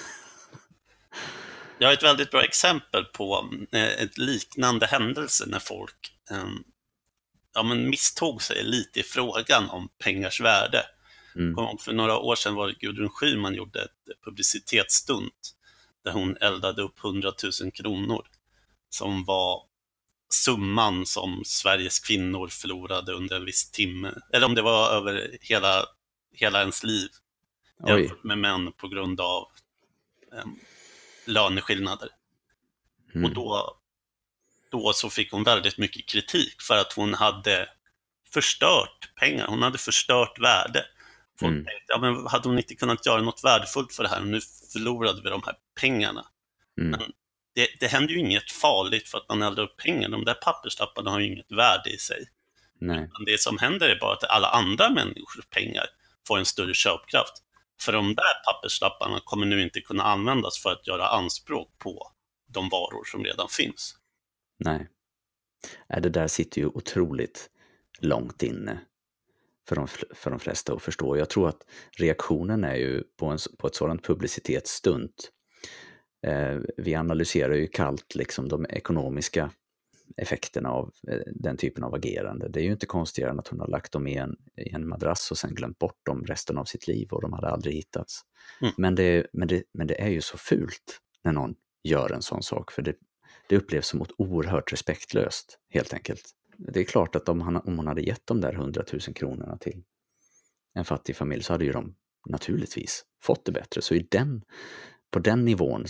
[1.78, 6.64] Jag har ett väldigt bra exempel på eh, ett liknande händelse när folk um,
[7.54, 10.82] ja, men misstog sig lite i frågan om pengars värde.
[11.36, 11.78] Mm.
[11.78, 15.54] För några år sedan var det Gudrun Schyman gjorde ett publicitetsstunt
[16.04, 18.26] där hon eldade upp 100 000 kronor
[18.90, 19.62] som var
[20.28, 24.14] summan som Sveriges kvinnor förlorade under en viss timme.
[24.32, 25.84] Eller om det var över hela,
[26.32, 27.08] hela ens liv.
[27.88, 29.48] Jämfört med män på grund av
[30.44, 30.58] um,
[31.26, 32.08] löneskillnader.
[33.14, 33.24] Mm.
[33.24, 33.76] Och då,
[34.70, 37.68] då så fick hon väldigt mycket kritik för att hon hade
[38.32, 39.46] förstört pengar.
[39.46, 40.84] Hon hade förstört värde.
[41.40, 41.64] Folk mm.
[41.64, 44.20] tänkte, ja, men hade hon inte kunnat göra något värdefullt för det här?
[44.20, 44.40] Nu
[44.72, 46.26] förlorade vi de här pengarna.
[46.80, 46.90] Mm.
[46.90, 47.12] Men
[47.56, 50.08] det, det händer ju inget farligt för att man eldar upp pengar.
[50.08, 52.24] De där papperslapparna har ju inget värde i sig.
[52.78, 53.10] Nej.
[53.26, 55.84] Det som händer är bara att alla andra människors pengar
[56.28, 57.32] får en större köpkraft.
[57.80, 62.12] För de där papperslapparna kommer nu inte kunna användas för att göra anspråk på
[62.46, 63.96] de varor som redan finns.
[64.58, 64.88] Nej.
[65.88, 67.50] Äh, det där sitter ju otroligt
[68.00, 68.80] långt inne
[69.68, 71.16] för de, för de flesta att förstå.
[71.16, 71.62] Jag tror att
[71.98, 75.30] reaktionen är ju på, en, på ett sådant publicitetsstunt.
[76.26, 79.50] Eh, vi analyserar ju kallt liksom de ekonomiska
[80.16, 82.48] effekterna av eh, den typen av agerande.
[82.48, 84.88] Det är ju inte konstigare än att hon har lagt dem i en, i en
[84.88, 88.20] madrass och sen glömt bort dem resten av sitt liv och de hade aldrig hittats.
[88.60, 88.74] Mm.
[88.76, 92.42] Men, det, men, det, men det är ju så fult när någon gör en sån
[92.42, 92.94] sak, för det,
[93.48, 96.22] det upplevs som oerhört respektlöst, helt enkelt.
[96.56, 99.82] Det är klart att om, han, om hon hade gett de där hundratusen kronorna till
[100.74, 101.94] en fattig familj så hade ju de
[102.28, 103.82] naturligtvis fått det bättre.
[103.82, 104.42] Så i den,
[105.10, 105.84] på den nivån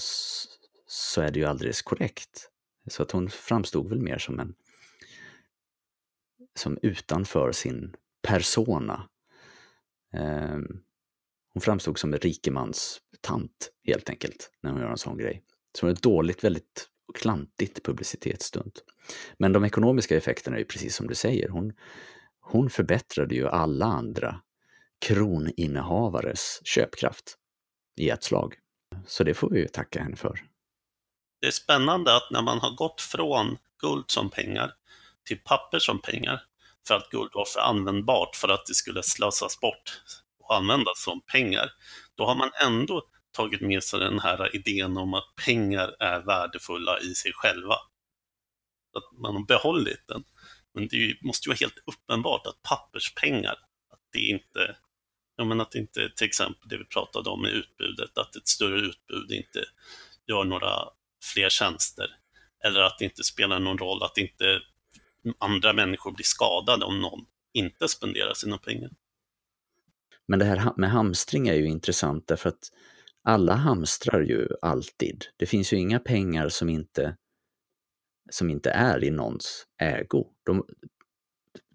[0.87, 2.51] så är det ju alldeles korrekt.
[2.91, 4.55] Så att hon framstod väl mer som en
[6.59, 9.09] som utanför sin persona.
[10.13, 10.59] Eh,
[11.53, 15.43] hon framstod som en rikemans tant helt enkelt när hon gör en sån grej.
[15.73, 18.85] Så det var ett dåligt, väldigt klantigt publicitetsstunt.
[19.39, 21.49] Men de ekonomiska effekterna är ju precis som du säger.
[21.49, 21.73] Hon,
[22.41, 24.41] hon förbättrade ju alla andra
[24.99, 27.39] kroninnehavares köpkraft
[27.97, 28.55] i ett slag.
[29.07, 30.41] Så det får vi ju tacka henne för.
[31.41, 34.73] Det är spännande att när man har gått från guld som pengar
[35.25, 36.43] till papper som pengar,
[36.89, 40.01] för att guld var för användbart för att det skulle slösas bort
[40.41, 41.71] och användas som pengar,
[42.15, 47.01] då har man ändå tagit med sig den här idén om att pengar är värdefulla
[47.01, 47.75] i sig själva.
[48.97, 50.25] Att man har behållit den.
[50.75, 53.57] Men det måste ju vara helt uppenbart att papperspengar,
[53.93, 54.77] att det inte,
[55.37, 58.81] ja men att inte till exempel det vi pratade om med utbudet, att ett större
[58.81, 59.65] utbud inte
[60.27, 60.71] gör några
[61.35, 62.07] fler tjänster.
[62.65, 64.61] Eller att det inte spelar någon roll, att inte
[65.39, 68.91] andra människor blir skadade om någon inte spenderar sina pengar.
[70.29, 72.71] Men det här med hamstring är ju intressant därför att
[73.23, 75.25] alla hamstrar ju alltid.
[75.37, 77.17] Det finns ju inga pengar som inte,
[78.31, 80.27] som inte är i någons ägo.
[80.47, 80.67] De,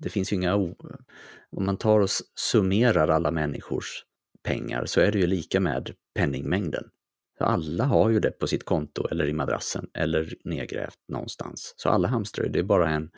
[0.01, 0.55] det finns ju inga...
[0.55, 4.05] Om man tar och summerar alla människors
[4.43, 6.83] pengar så är det ju lika med penningmängden.
[7.37, 11.73] Så alla har ju det på sitt konto eller i madrassen eller nedgrävt någonstans.
[11.77, 13.09] Så alla hamstrar ju, det är bara en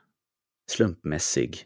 [0.71, 1.65] slumpmässig,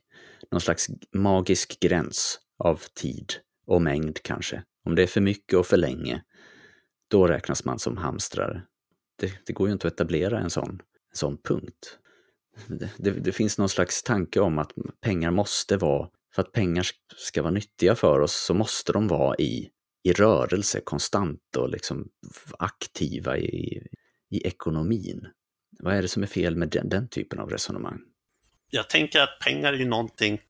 [0.51, 3.33] någon slags magisk gräns av tid
[3.67, 4.63] och mängd kanske.
[4.85, 6.23] Om det är för mycket och för länge
[7.07, 8.61] då räknas man som hamstrare.
[9.19, 10.69] Det, det går ju inte att etablera en sån,
[11.11, 11.99] en sån punkt.
[12.97, 17.41] Det, det, finns någon slags tanke om att pengar måste vara, för att pengar ska
[17.41, 19.69] vara nyttiga för oss så måste de vara i,
[20.03, 22.07] i rörelse konstant och liksom
[22.59, 23.87] aktiva i,
[24.29, 25.27] i ekonomin.
[25.79, 27.99] Vad är det som är fel med den, den typen av resonemang?
[28.69, 30.41] Jag tänker att pengar är ju någonting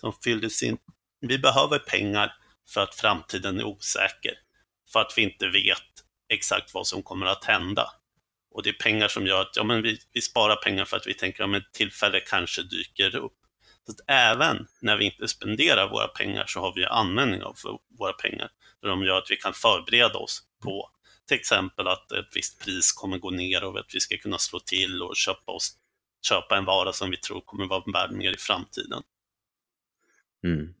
[0.00, 0.78] som fylldes in.
[1.20, 2.32] Vi behöver pengar
[2.68, 4.32] för att framtiden är osäker.
[4.92, 7.86] För att vi inte vet exakt vad som kommer att hända.
[8.54, 11.06] Och det är pengar som gör att ja, men vi, vi sparar pengar för att
[11.06, 13.38] vi tänker att ett tillfälle kanske dyker upp.
[13.86, 17.56] Så att även när vi inte spenderar våra pengar så har vi användning av
[17.98, 18.50] våra pengar.
[18.80, 20.90] För de gör att vi kan förbereda oss på
[21.28, 24.60] till exempel att ett visst pris kommer gå ner och att vi ska kunna slå
[24.60, 25.76] till och köpa, oss,
[26.28, 29.02] köpa en vara som vi tror kommer vara värd mer i framtiden.
[30.46, 30.74] Mm.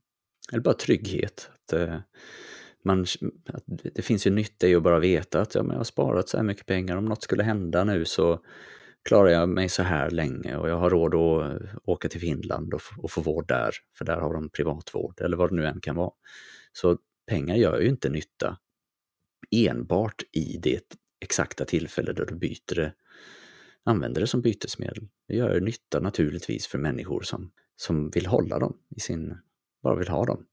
[0.52, 1.50] Eller bara trygghet.
[1.54, 1.98] Att, eh,
[2.84, 3.06] man,
[3.94, 6.36] det finns ju nytta i att bara veta att ja, men jag har sparat så
[6.36, 8.40] här mycket pengar, om något skulle hända nu så
[9.02, 12.74] klarar jag mig så här länge och jag har råd att eh, åka till Finland
[12.74, 15.80] och, och få vård där, för där har de privatvård eller vad det nu än
[15.80, 16.12] kan vara.
[16.72, 18.58] Så pengar gör ju inte nytta
[19.50, 22.92] enbart i det exakta tillfälle då du byter det,
[23.84, 25.08] använder det som bytesmedel.
[25.28, 29.38] Det gör nytta naturligtvis för människor som, som vill hålla dem i sin,
[29.82, 30.46] bara vill ha dem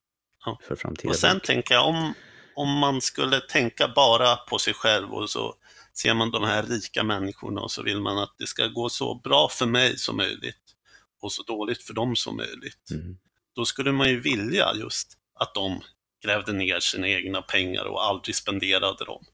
[0.45, 0.59] ja.
[0.67, 1.09] för framtiden.
[1.09, 2.13] Och sen tänker jag, om,
[2.55, 5.55] om man skulle tänka bara på sig själv och så
[5.93, 9.15] ser man de här rika människorna och så vill man att det ska gå så
[9.15, 10.75] bra för mig som möjligt
[11.21, 12.91] och så dåligt för dem som möjligt.
[12.91, 13.17] Mm.
[13.55, 15.81] Då skulle man ju vilja just att de
[16.23, 19.25] grävde ner sina egna pengar och aldrig spenderade dem.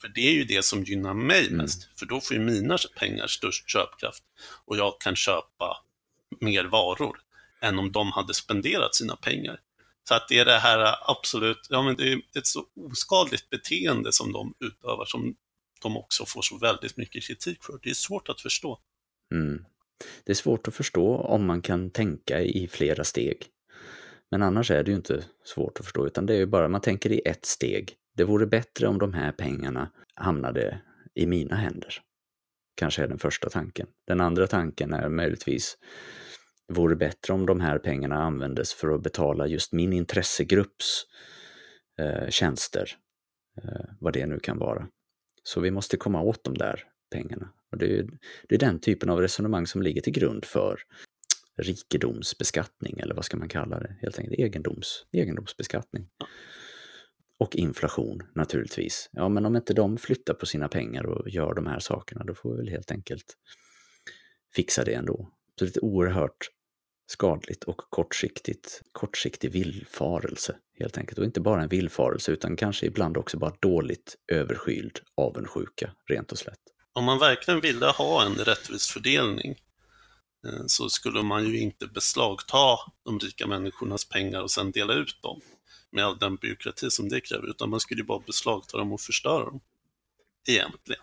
[0.00, 1.56] För det är ju det som gynnar mig mm.
[1.56, 4.22] mest, för då får ju mina pengar störst köpkraft
[4.64, 5.76] och jag kan köpa
[6.40, 7.20] mer varor
[7.60, 9.60] än om de hade spenderat sina pengar.
[10.08, 13.50] Så att det är det här äh, absolut, ja men det är ett så oskadligt
[13.50, 15.34] beteende som de utövar som
[15.82, 17.78] de också får så väldigt mycket kritik för.
[17.82, 18.78] Det är svårt att förstå.
[19.34, 19.64] Mm.
[20.24, 23.46] Det är svårt att förstå om man kan tänka i flera steg.
[24.30, 26.80] Men annars är det ju inte svårt att förstå, utan det är ju bara, man
[26.80, 27.94] tänker i ett steg.
[28.16, 30.80] Det vore bättre om de här pengarna hamnade
[31.14, 32.02] i mina händer.
[32.76, 33.86] Kanske är den första tanken.
[34.06, 35.78] Den andra tanken är möjligtvis,
[36.70, 41.06] vore bättre om de här pengarna användes för att betala just min intressegrupps
[41.98, 42.96] eh, tjänster,
[43.62, 44.88] eh, vad det nu kan vara.
[45.42, 47.52] Så vi måste komma åt de där pengarna.
[47.72, 48.08] Och det, är,
[48.48, 50.80] det är den typen av resonemang som ligger till grund för
[51.56, 53.96] rikedomsbeskattning, eller vad ska man kalla det?
[54.00, 56.08] Helt enkelt egendoms, egendomsbeskattning.
[57.38, 59.10] Och inflation naturligtvis.
[59.12, 62.34] Ja, men om inte de flyttar på sina pengar och gör de här sakerna, då
[62.34, 63.36] får vi väl helt enkelt
[64.54, 65.28] fixa det ändå.
[65.58, 66.50] Så det är ett oerhört
[67.10, 71.18] skadligt och kortsiktigt, kortsiktig villfarelse helt enkelt.
[71.18, 76.38] Och inte bara en villfarelse utan kanske ibland också bara dåligt överskyld avundsjuka, rent och
[76.38, 76.60] slätt.
[76.92, 79.56] Om man verkligen ville ha en rättvis fördelning
[80.46, 85.22] eh, så skulle man ju inte beslagta de rika människornas pengar och sen dela ut
[85.22, 85.40] dem
[85.92, 89.00] med all den byråkrati som det kräver, utan man skulle ju bara beslagta dem och
[89.00, 89.60] förstöra dem.
[90.48, 91.02] Egentligen.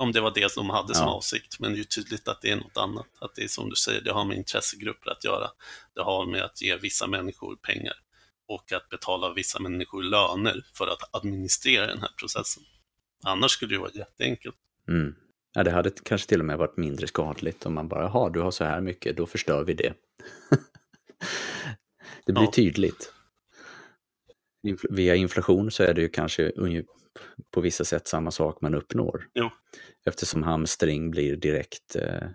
[0.00, 1.12] Om det var det de hade som ja.
[1.12, 3.06] avsikt, men det är ju tydligt att det är något annat.
[3.18, 5.50] Att det är som du säger, det har med intressegrupper att göra.
[5.94, 7.92] Det har med att ge vissa människor pengar
[8.48, 12.62] och att betala vissa människor löner för att administrera den här processen.
[13.24, 14.56] Annars skulle det vara jätteenkelt.
[14.88, 15.14] Mm.
[15.52, 18.40] Ja, det hade kanske till och med varit mindre skadligt om man bara, har du
[18.40, 19.94] har så här mycket, då förstör vi det.
[22.26, 22.52] det blir ja.
[22.52, 23.12] tydligt.
[24.62, 26.52] Infl via inflation så är det ju kanske
[27.50, 29.28] på vissa sätt samma sak man uppnår.
[29.34, 29.50] Jo.
[30.04, 32.28] Eftersom hamstring blir direkt, eh,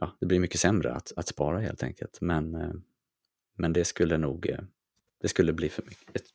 [0.00, 2.18] ja, det blir mycket sämre att, att spara helt enkelt.
[2.20, 2.72] Men, eh,
[3.56, 4.58] men det skulle nog, eh,
[5.20, 6.26] det skulle bli för, mycket, ett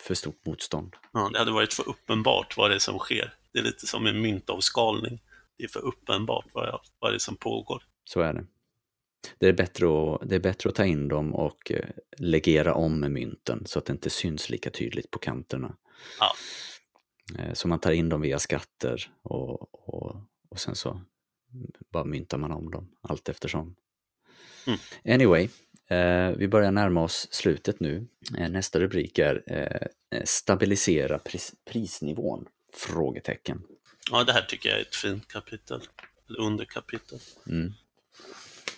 [0.00, 0.96] för stort motstånd.
[1.12, 3.34] Ja, det hade varit för uppenbart vad det är som sker.
[3.52, 5.22] Det är lite som en myntavskalning.
[5.56, 7.82] Det är för uppenbart vad, vad det är som pågår.
[8.04, 8.46] Så är det.
[9.38, 11.72] Det är, bättre att, det är bättre att ta in dem och
[12.18, 15.76] legera om mynten så att det inte syns lika tydligt på kanterna.
[16.20, 16.32] Ja.
[17.38, 20.16] Eh, så man tar in dem via skatter och, och,
[20.50, 21.00] och sen så
[21.92, 23.76] bara myntar man om dem allt eftersom.
[24.66, 24.78] Mm.
[25.04, 25.48] Anyway,
[25.88, 28.06] eh, vi börjar närma oss slutet nu.
[28.38, 32.46] Eh, nästa rubrik är eh, Stabilisera pris, prisnivån?
[32.72, 33.62] Frågetecken.
[34.10, 35.80] Ja, det här tycker jag är ett fint kapitel,
[36.28, 37.18] eller underkapitel.
[37.46, 37.72] Mm.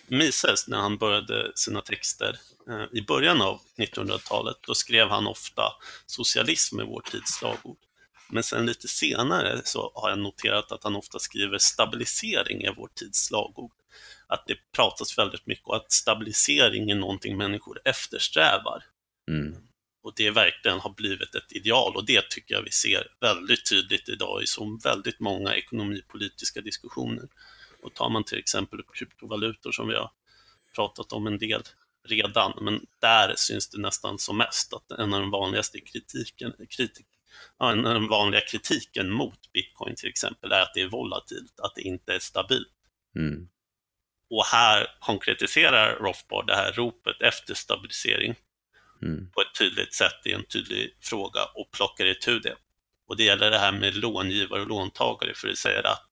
[0.09, 2.39] Mises, när han började sina texter
[2.69, 5.63] eh, i början av 1900-talet, då skrev han ofta
[6.07, 7.77] socialism är vår tids slagord.
[8.29, 12.89] Men sen lite senare så har jag noterat att han ofta skriver stabilisering är vår
[12.95, 13.73] tids slagord.
[14.27, 18.85] Att det pratas väldigt mycket och att stabilisering är någonting människor eftersträvar.
[19.29, 19.57] Mm.
[20.03, 24.09] Och det verkligen har blivit ett ideal och det tycker jag vi ser väldigt tydligt
[24.09, 27.29] idag i så väldigt många ekonomipolitiska diskussioner.
[27.83, 30.11] Och tar man till exempel upp kryptovalutor som vi har
[30.75, 31.63] pratat om en del
[32.09, 37.07] redan, men där syns det nästan som mest att en av de vanligaste kritiken, kritik,
[37.59, 42.15] den vanliga kritiken mot bitcoin till exempel är att det är volatilt, att det inte
[42.15, 42.69] är stabilt.
[43.17, 43.49] Mm.
[44.31, 48.35] Och här konkretiserar Rothbard det här ropet efter stabilisering
[49.03, 49.31] mm.
[49.31, 52.57] på ett tydligt sätt i en tydlig fråga och plockar itu det.
[53.09, 56.11] Och det gäller det här med långivare och låntagare, för det säger att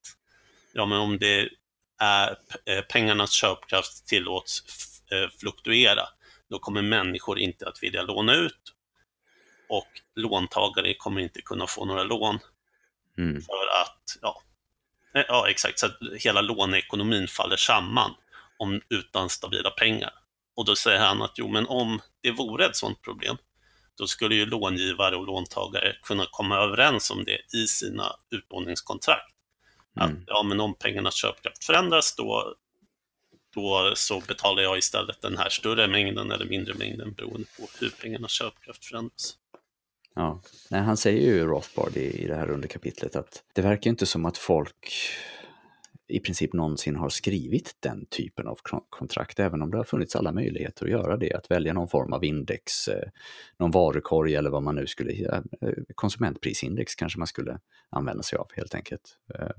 [0.73, 1.49] ja, men om det
[2.01, 4.63] är eh, pengarnas köpkraft tillåts
[5.13, 6.03] eh, fluktuera,
[6.51, 8.74] då kommer människor inte att vilja låna ut
[9.69, 12.39] och låntagare kommer inte kunna få några lån.
[13.19, 13.43] Mm.
[13.43, 14.43] För att, ja,
[15.15, 18.15] eh, ja exakt, så att hela låneekonomin faller samman
[18.59, 20.13] om, utan stabila pengar.
[20.57, 23.37] Och då säger han att jo, men om det vore ett sådant problem,
[23.99, 29.35] då skulle ju långivare och låntagare kunna komma överens om det i sina utlåningskontrakt.
[30.01, 30.11] Mm.
[30.11, 32.55] Att ja, men om pengarnas köpkraft förändras, då,
[33.55, 37.91] då så betalar jag istället den här större mängden eller mindre mängden beroende på hur
[37.91, 39.37] pengarnas köpkraft förändras.
[40.15, 40.41] Ja,
[40.71, 44.27] Nej, han säger ju Rothbard i, i det här underkapitlet att det verkar inte som
[44.27, 44.91] att folk
[46.07, 48.59] i princip någonsin har skrivit den typen av
[48.91, 52.13] kontrakt, även om det har funnits alla möjligheter att göra det, att välja någon form
[52.13, 53.09] av index, eh,
[53.59, 55.13] någon varukorg eller vad man nu skulle,
[55.61, 57.59] eh, konsumentprisindex kanske man skulle
[57.91, 59.19] använda sig av helt enkelt.
[59.35, 59.51] Eh,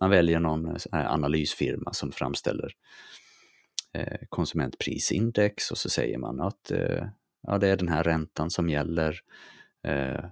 [0.00, 2.72] man väljer någon analysfirma som framställer
[4.28, 6.72] konsumentprisindex och så säger man att
[7.42, 9.20] ja, det är den här räntan som gäller
[9.84, 10.24] eh,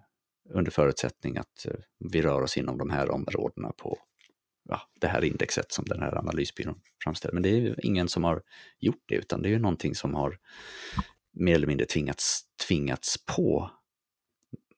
[0.51, 3.99] under förutsättning att eh, vi rör oss inom de här områdena på
[4.69, 7.35] ja, det här indexet som den här analysbyrån framställer.
[7.35, 8.43] Men det är ju ingen som har
[8.79, 10.39] gjort det, utan det är ju någonting som har
[11.33, 13.71] mer eller mindre tvingats, tvingats på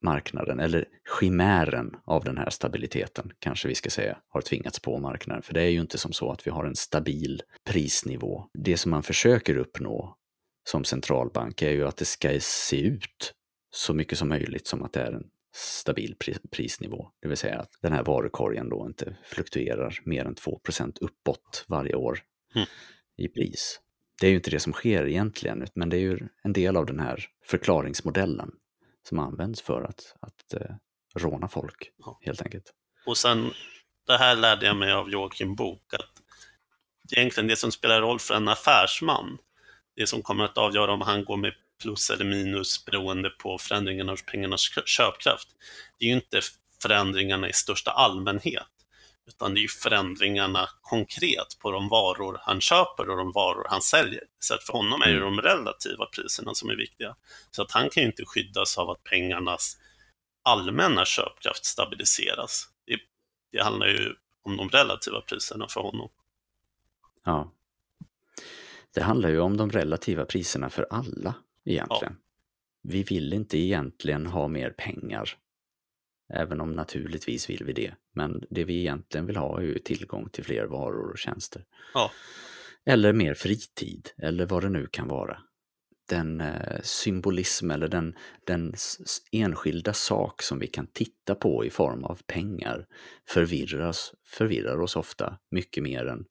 [0.02, 0.84] marknaden, eller
[1.20, 5.42] chimären av den här stabiliteten, kanske vi ska säga, har tvingats på marknaden.
[5.42, 8.48] För det är ju inte som så att vi har en stabil prisnivå.
[8.54, 10.16] Det som man försöker uppnå
[10.68, 13.34] som centralbank är ju att det ska se ut
[13.74, 16.16] så mycket som möjligt som att det är en stabil
[16.50, 17.10] prisnivå.
[17.22, 21.94] Det vill säga att den här varukorgen då inte fluktuerar mer än 2% uppåt varje
[21.94, 22.18] år
[22.54, 22.68] mm.
[23.16, 23.80] i pris.
[24.20, 26.86] Det är ju inte det som sker egentligen, men det är ju en del av
[26.86, 28.50] den här förklaringsmodellen
[29.08, 30.76] som används för att, att uh,
[31.14, 32.18] råna folk, ja.
[32.22, 32.72] helt enkelt.
[33.06, 33.50] Och sen
[34.06, 36.22] det här lärde jag mig av Joakim Bok, att
[37.16, 39.38] egentligen det som spelar roll för en affärsman,
[39.96, 41.52] det som kommer att avgöra om han går med
[41.84, 45.48] plus eller minus beroende på förändringarna av pengarnas köpkraft,
[45.98, 46.40] det är ju inte
[46.82, 48.66] förändringarna i största allmänhet,
[49.26, 53.82] utan det är ju förändringarna konkret på de varor han köper och de varor han
[53.82, 54.22] säljer.
[54.38, 55.36] Så att för honom är det mm.
[55.36, 57.16] de relativa priserna som är viktiga.
[57.50, 59.76] Så att han kan ju inte skyddas av att pengarnas
[60.42, 62.68] allmänna köpkraft stabiliseras.
[62.86, 62.98] Det,
[63.52, 66.08] det handlar ju om de relativa priserna för honom.
[67.24, 67.52] Ja.
[68.94, 71.34] Det handlar ju om de relativa priserna för alla
[71.64, 72.16] egentligen.
[72.16, 72.24] Ja.
[72.82, 75.30] Vi vill inte egentligen ha mer pengar.
[76.32, 77.94] Även om naturligtvis vill vi det.
[78.12, 81.64] Men det vi egentligen vill ha är ju tillgång till fler varor och tjänster.
[81.94, 82.10] Ja.
[82.86, 85.38] Eller mer fritid, eller vad det nu kan vara.
[86.08, 88.74] Den eh, symbolism eller den, den
[89.32, 92.86] enskilda sak som vi kan titta på i form av pengar
[93.28, 96.24] förvirras, förvirrar oss ofta mycket mer än,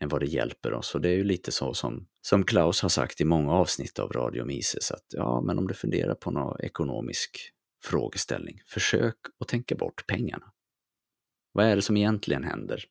[0.00, 0.94] än vad det hjälper oss.
[0.94, 4.12] Och det är ju lite så som, som Klaus har sagt i många avsnitt av
[4.12, 7.52] Radio Mises att ja, men om du funderar på någon ekonomisk
[7.84, 10.52] frågeställning, försök att tänka bort pengarna.
[11.52, 12.84] Vad är det som egentligen händer?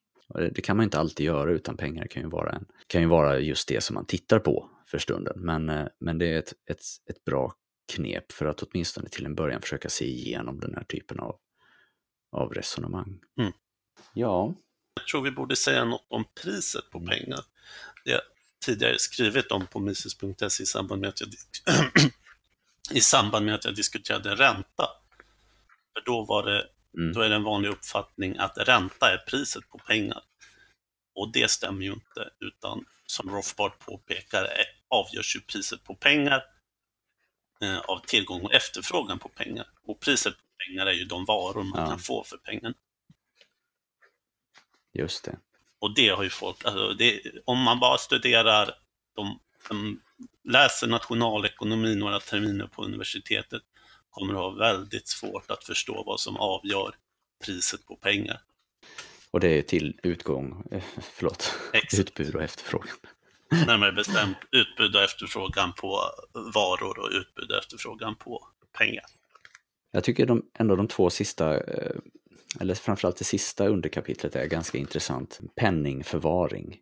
[0.51, 3.39] Det kan man inte alltid göra utan pengar kan ju vara, en, kan ju vara
[3.39, 5.33] just det som man tittar på för stunden.
[5.37, 7.53] Men, eh, men det är ett, ett, ett bra
[7.93, 11.35] knep för att åtminstone till en början försöka se igenom den här typen av,
[12.31, 13.19] av resonemang.
[13.39, 13.51] Mm.
[14.13, 14.55] Ja,
[14.95, 17.39] jag tror vi borde säga något om priset på pengar.
[18.05, 18.21] Det jag
[18.65, 21.29] tidigare skrivit om på mises.se i samband med att jag
[22.91, 24.89] i samband med att jag diskuterade ränta.
[25.93, 26.67] För då, var det,
[26.97, 27.13] mm.
[27.13, 30.21] då är det en vanlig uppfattning att ränta är priset på pengar.
[31.15, 34.47] Och det stämmer ju inte, utan som Rothbard påpekar
[34.87, 36.43] avgörs ju priset på pengar
[37.61, 39.67] eh, av tillgång och efterfrågan på pengar.
[39.83, 41.89] Och priset på pengar är ju de varor man ja.
[41.89, 42.75] kan få för pengarna.
[44.95, 45.37] Just det.
[45.79, 48.71] Och det har ju folk, alltså det, om man bara studerar,
[49.15, 49.39] de,
[49.69, 50.01] de
[50.43, 53.61] läser nationalekonomi några terminer på universitetet,
[54.09, 56.95] kommer att ha väldigt svårt att förstå vad som avgör
[57.45, 58.41] priset på pengar.
[59.31, 60.83] Och det är till utgång, eh,
[61.13, 61.99] förlåt, Exakt.
[61.99, 62.95] utbud och efterfrågan.
[63.67, 66.01] Närmare bestämt utbud och efterfrågan på
[66.53, 69.05] varor och utbud och efterfrågan på pengar.
[69.91, 71.95] Jag tycker de, ändå de två sista eh,
[72.61, 75.39] eller framförallt det sista underkapitlet är ganska intressant.
[75.55, 76.77] Penningförvaring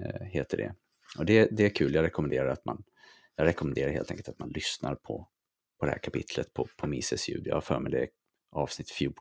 [0.00, 0.74] eh, heter det.
[1.18, 2.84] Och det, det är kul, jag rekommenderar att man
[3.36, 5.28] jag rekommenderar helt enkelt att man lyssnar på,
[5.80, 7.46] på det här kapitlet på, på Mises ljud.
[7.46, 8.08] Jag har för mig det är
[8.52, 9.14] avsnitt 14,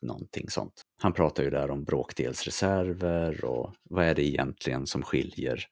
[0.00, 0.82] någonting sånt.
[1.02, 5.64] Han pratar ju där om bråkdelsreserver och vad är det egentligen som skiljer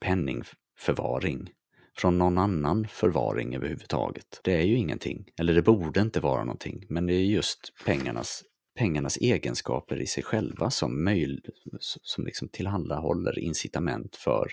[0.00, 1.50] penningförvaring
[1.96, 4.40] från någon annan förvaring överhuvudtaget.
[4.44, 8.44] Det är ju ingenting, eller det borde inte vara någonting, men det är just pengarnas
[8.78, 11.40] pengarnas egenskaper i sig själva som, möj,
[11.80, 14.52] som liksom tillhandahåller incitament för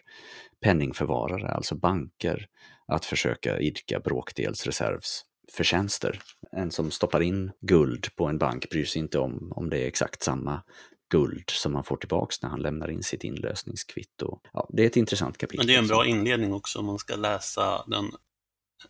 [0.62, 2.48] penningförvarare, alltså banker,
[2.88, 6.22] att försöka idka bråkdelsreservsförtjänster.
[6.52, 9.88] En som stoppar in guld på en bank bryr sig inte om om det är
[9.88, 10.64] exakt samma
[11.10, 14.40] guld som man får tillbaks när han lämnar in sitt inlösningskvitto.
[14.54, 15.58] Ja, det är ett intressant kapitel.
[15.58, 18.12] Men det är en bra inledning också om man ska läsa den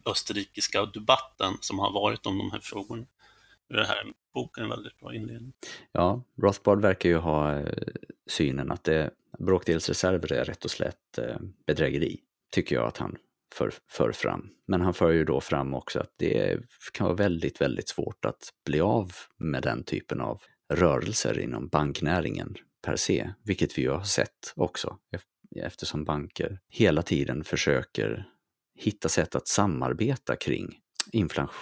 [0.05, 3.05] österrikiska debatten som har varit om de här frågorna.
[3.69, 5.53] Den här boken är en väldigt bra inledning.
[5.91, 7.73] Ja, Rothbard verkar ju ha eh,
[8.29, 11.37] synen att det, bråkdelsreserver är rätt och slätt eh,
[11.67, 12.19] bedrägeri,
[12.51, 13.15] tycker jag att han
[13.55, 14.49] för, för fram.
[14.67, 16.59] Men han för ju då fram också att det
[16.93, 20.41] kan vara väldigt, väldigt svårt att bli av med den typen av
[20.73, 22.55] rörelser inom banknäringen
[22.85, 24.97] per se, vilket vi ju har sett också
[25.55, 28.25] eftersom banker hela tiden försöker
[28.75, 30.79] hitta sätt att samarbeta kring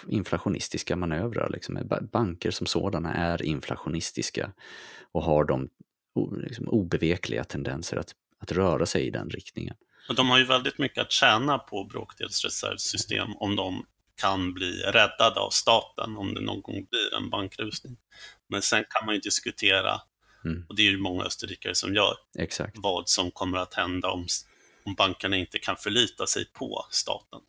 [0.08, 1.50] inflationistiska manövrar.
[1.50, 2.00] Liksom.
[2.12, 4.52] Banker som sådana är inflationistiska
[5.12, 5.70] och har de
[6.38, 9.76] liksom, obevekliga tendenser att, att röra sig i den riktningen.
[10.10, 13.86] Och de har ju väldigt mycket att tjäna på bråkdelsreservsystem om de
[14.22, 17.98] kan bli räddade av staten om det någon gång blir en bankrusning.
[18.48, 20.02] Men sen kan man ju diskutera,
[20.46, 20.66] mm.
[20.70, 22.78] och det är ju många österrikare som gör, Exakt.
[22.78, 24.28] vad som kommer att hända om,
[24.86, 27.40] om bankerna inte kan förlita sig på staten.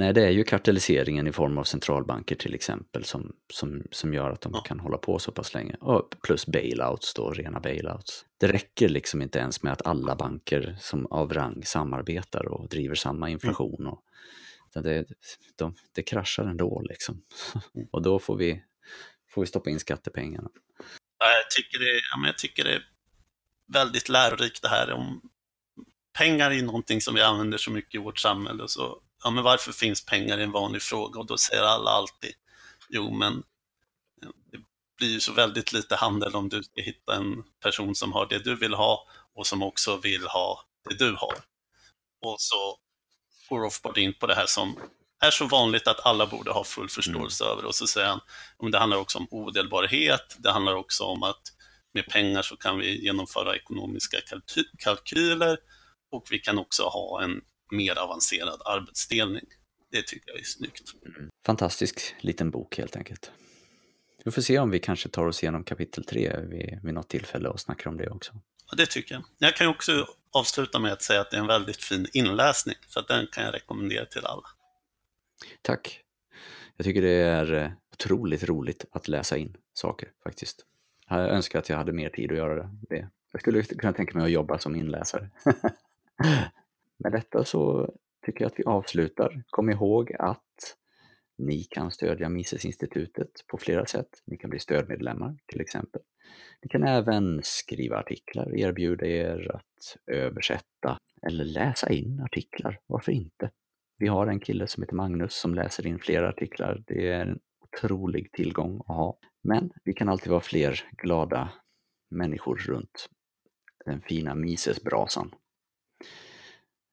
[0.00, 4.30] Nej, det är ju kartelliseringen i form av centralbanker till exempel som, som, som gör
[4.30, 4.60] att de ja.
[4.60, 5.76] kan hålla på så pass länge.
[5.80, 8.24] Och plus bailouts då, rena bailouts.
[8.38, 12.94] Det räcker liksom inte ens med att alla banker som av rang samarbetar och driver
[12.94, 13.32] samma mm.
[13.32, 13.86] inflation.
[13.86, 14.02] Och,
[14.82, 15.06] det,
[15.58, 17.22] de, det kraschar ändå liksom.
[17.74, 17.88] Mm.
[17.92, 18.62] och då får vi,
[19.30, 20.48] får vi stoppa in skattepengarna.
[21.18, 22.82] Jag tycker, det, ja, jag tycker det är
[23.66, 25.20] väldigt lärorikt det här om
[26.18, 28.64] pengar är någonting som vi använder så mycket i vårt samhälle.
[28.68, 31.20] Så ja men varför finns pengar i en vanlig fråga?
[31.20, 32.32] Och då säger alla alltid,
[32.88, 33.42] jo men
[34.52, 34.58] det
[34.98, 38.38] blir ju så väldigt lite handel om du ska hitta en person som har det
[38.38, 41.34] du vill ha och som också vill ha det du har.
[42.22, 42.78] Och så
[43.48, 44.76] går Rothbard in på det här som
[45.20, 47.52] är så vanligt att alla borde ha full förståelse mm.
[47.52, 47.64] över.
[47.68, 51.42] Och så säger han, det handlar också om odelbarhet, det handlar också om att
[51.92, 54.16] med pengar så kan vi genomföra ekonomiska
[54.78, 55.58] kalkyler
[56.10, 57.40] och vi kan också ha en
[57.70, 59.44] mer avancerad arbetsdelning.
[59.92, 60.94] Det tycker jag är snyggt.
[61.06, 61.30] Mm.
[61.46, 63.30] Fantastisk liten bok helt enkelt.
[64.24, 67.48] Vi får se om vi kanske tar oss igenom kapitel 3 vid, vid något tillfälle
[67.48, 68.32] och snackar om det också.
[68.70, 69.24] Ja, det tycker jag.
[69.38, 73.00] Jag kan också avsluta med att säga att det är en väldigt fin inläsning, så
[73.00, 74.46] den kan jag rekommendera till alla.
[75.62, 76.00] Tack.
[76.76, 80.64] Jag tycker det är eh, otroligt roligt att läsa in saker faktiskt.
[81.08, 83.08] Jag önskar att jag hade mer tid att göra det.
[83.32, 85.30] Jag skulle kunna tänka mig att jobba som inläsare.
[87.02, 87.92] Med detta så
[88.26, 89.42] tycker jag att vi avslutar.
[89.46, 90.76] Kom ihåg att
[91.38, 94.08] ni kan stödja Misesinstitutet på flera sätt.
[94.26, 96.00] Ni kan bli stödmedlemmar till exempel.
[96.62, 102.80] Ni kan även skriva artiklar, erbjuda er att översätta eller läsa in artiklar.
[102.86, 103.50] Varför inte?
[103.98, 106.82] Vi har en kille som heter Magnus som läser in flera artiklar.
[106.86, 109.18] Det är en otrolig tillgång att ha.
[109.42, 111.52] Men vi kan alltid vara fler glada
[112.10, 113.08] människor runt
[113.84, 115.30] den fina Misesbrasan.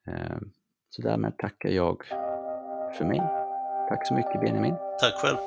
[0.08, 0.52] Ehm,
[0.90, 2.04] så därmed tackar jag
[2.98, 3.22] för mig.
[3.90, 4.76] Tack så mycket Benjamin.
[5.00, 5.38] Tack själv.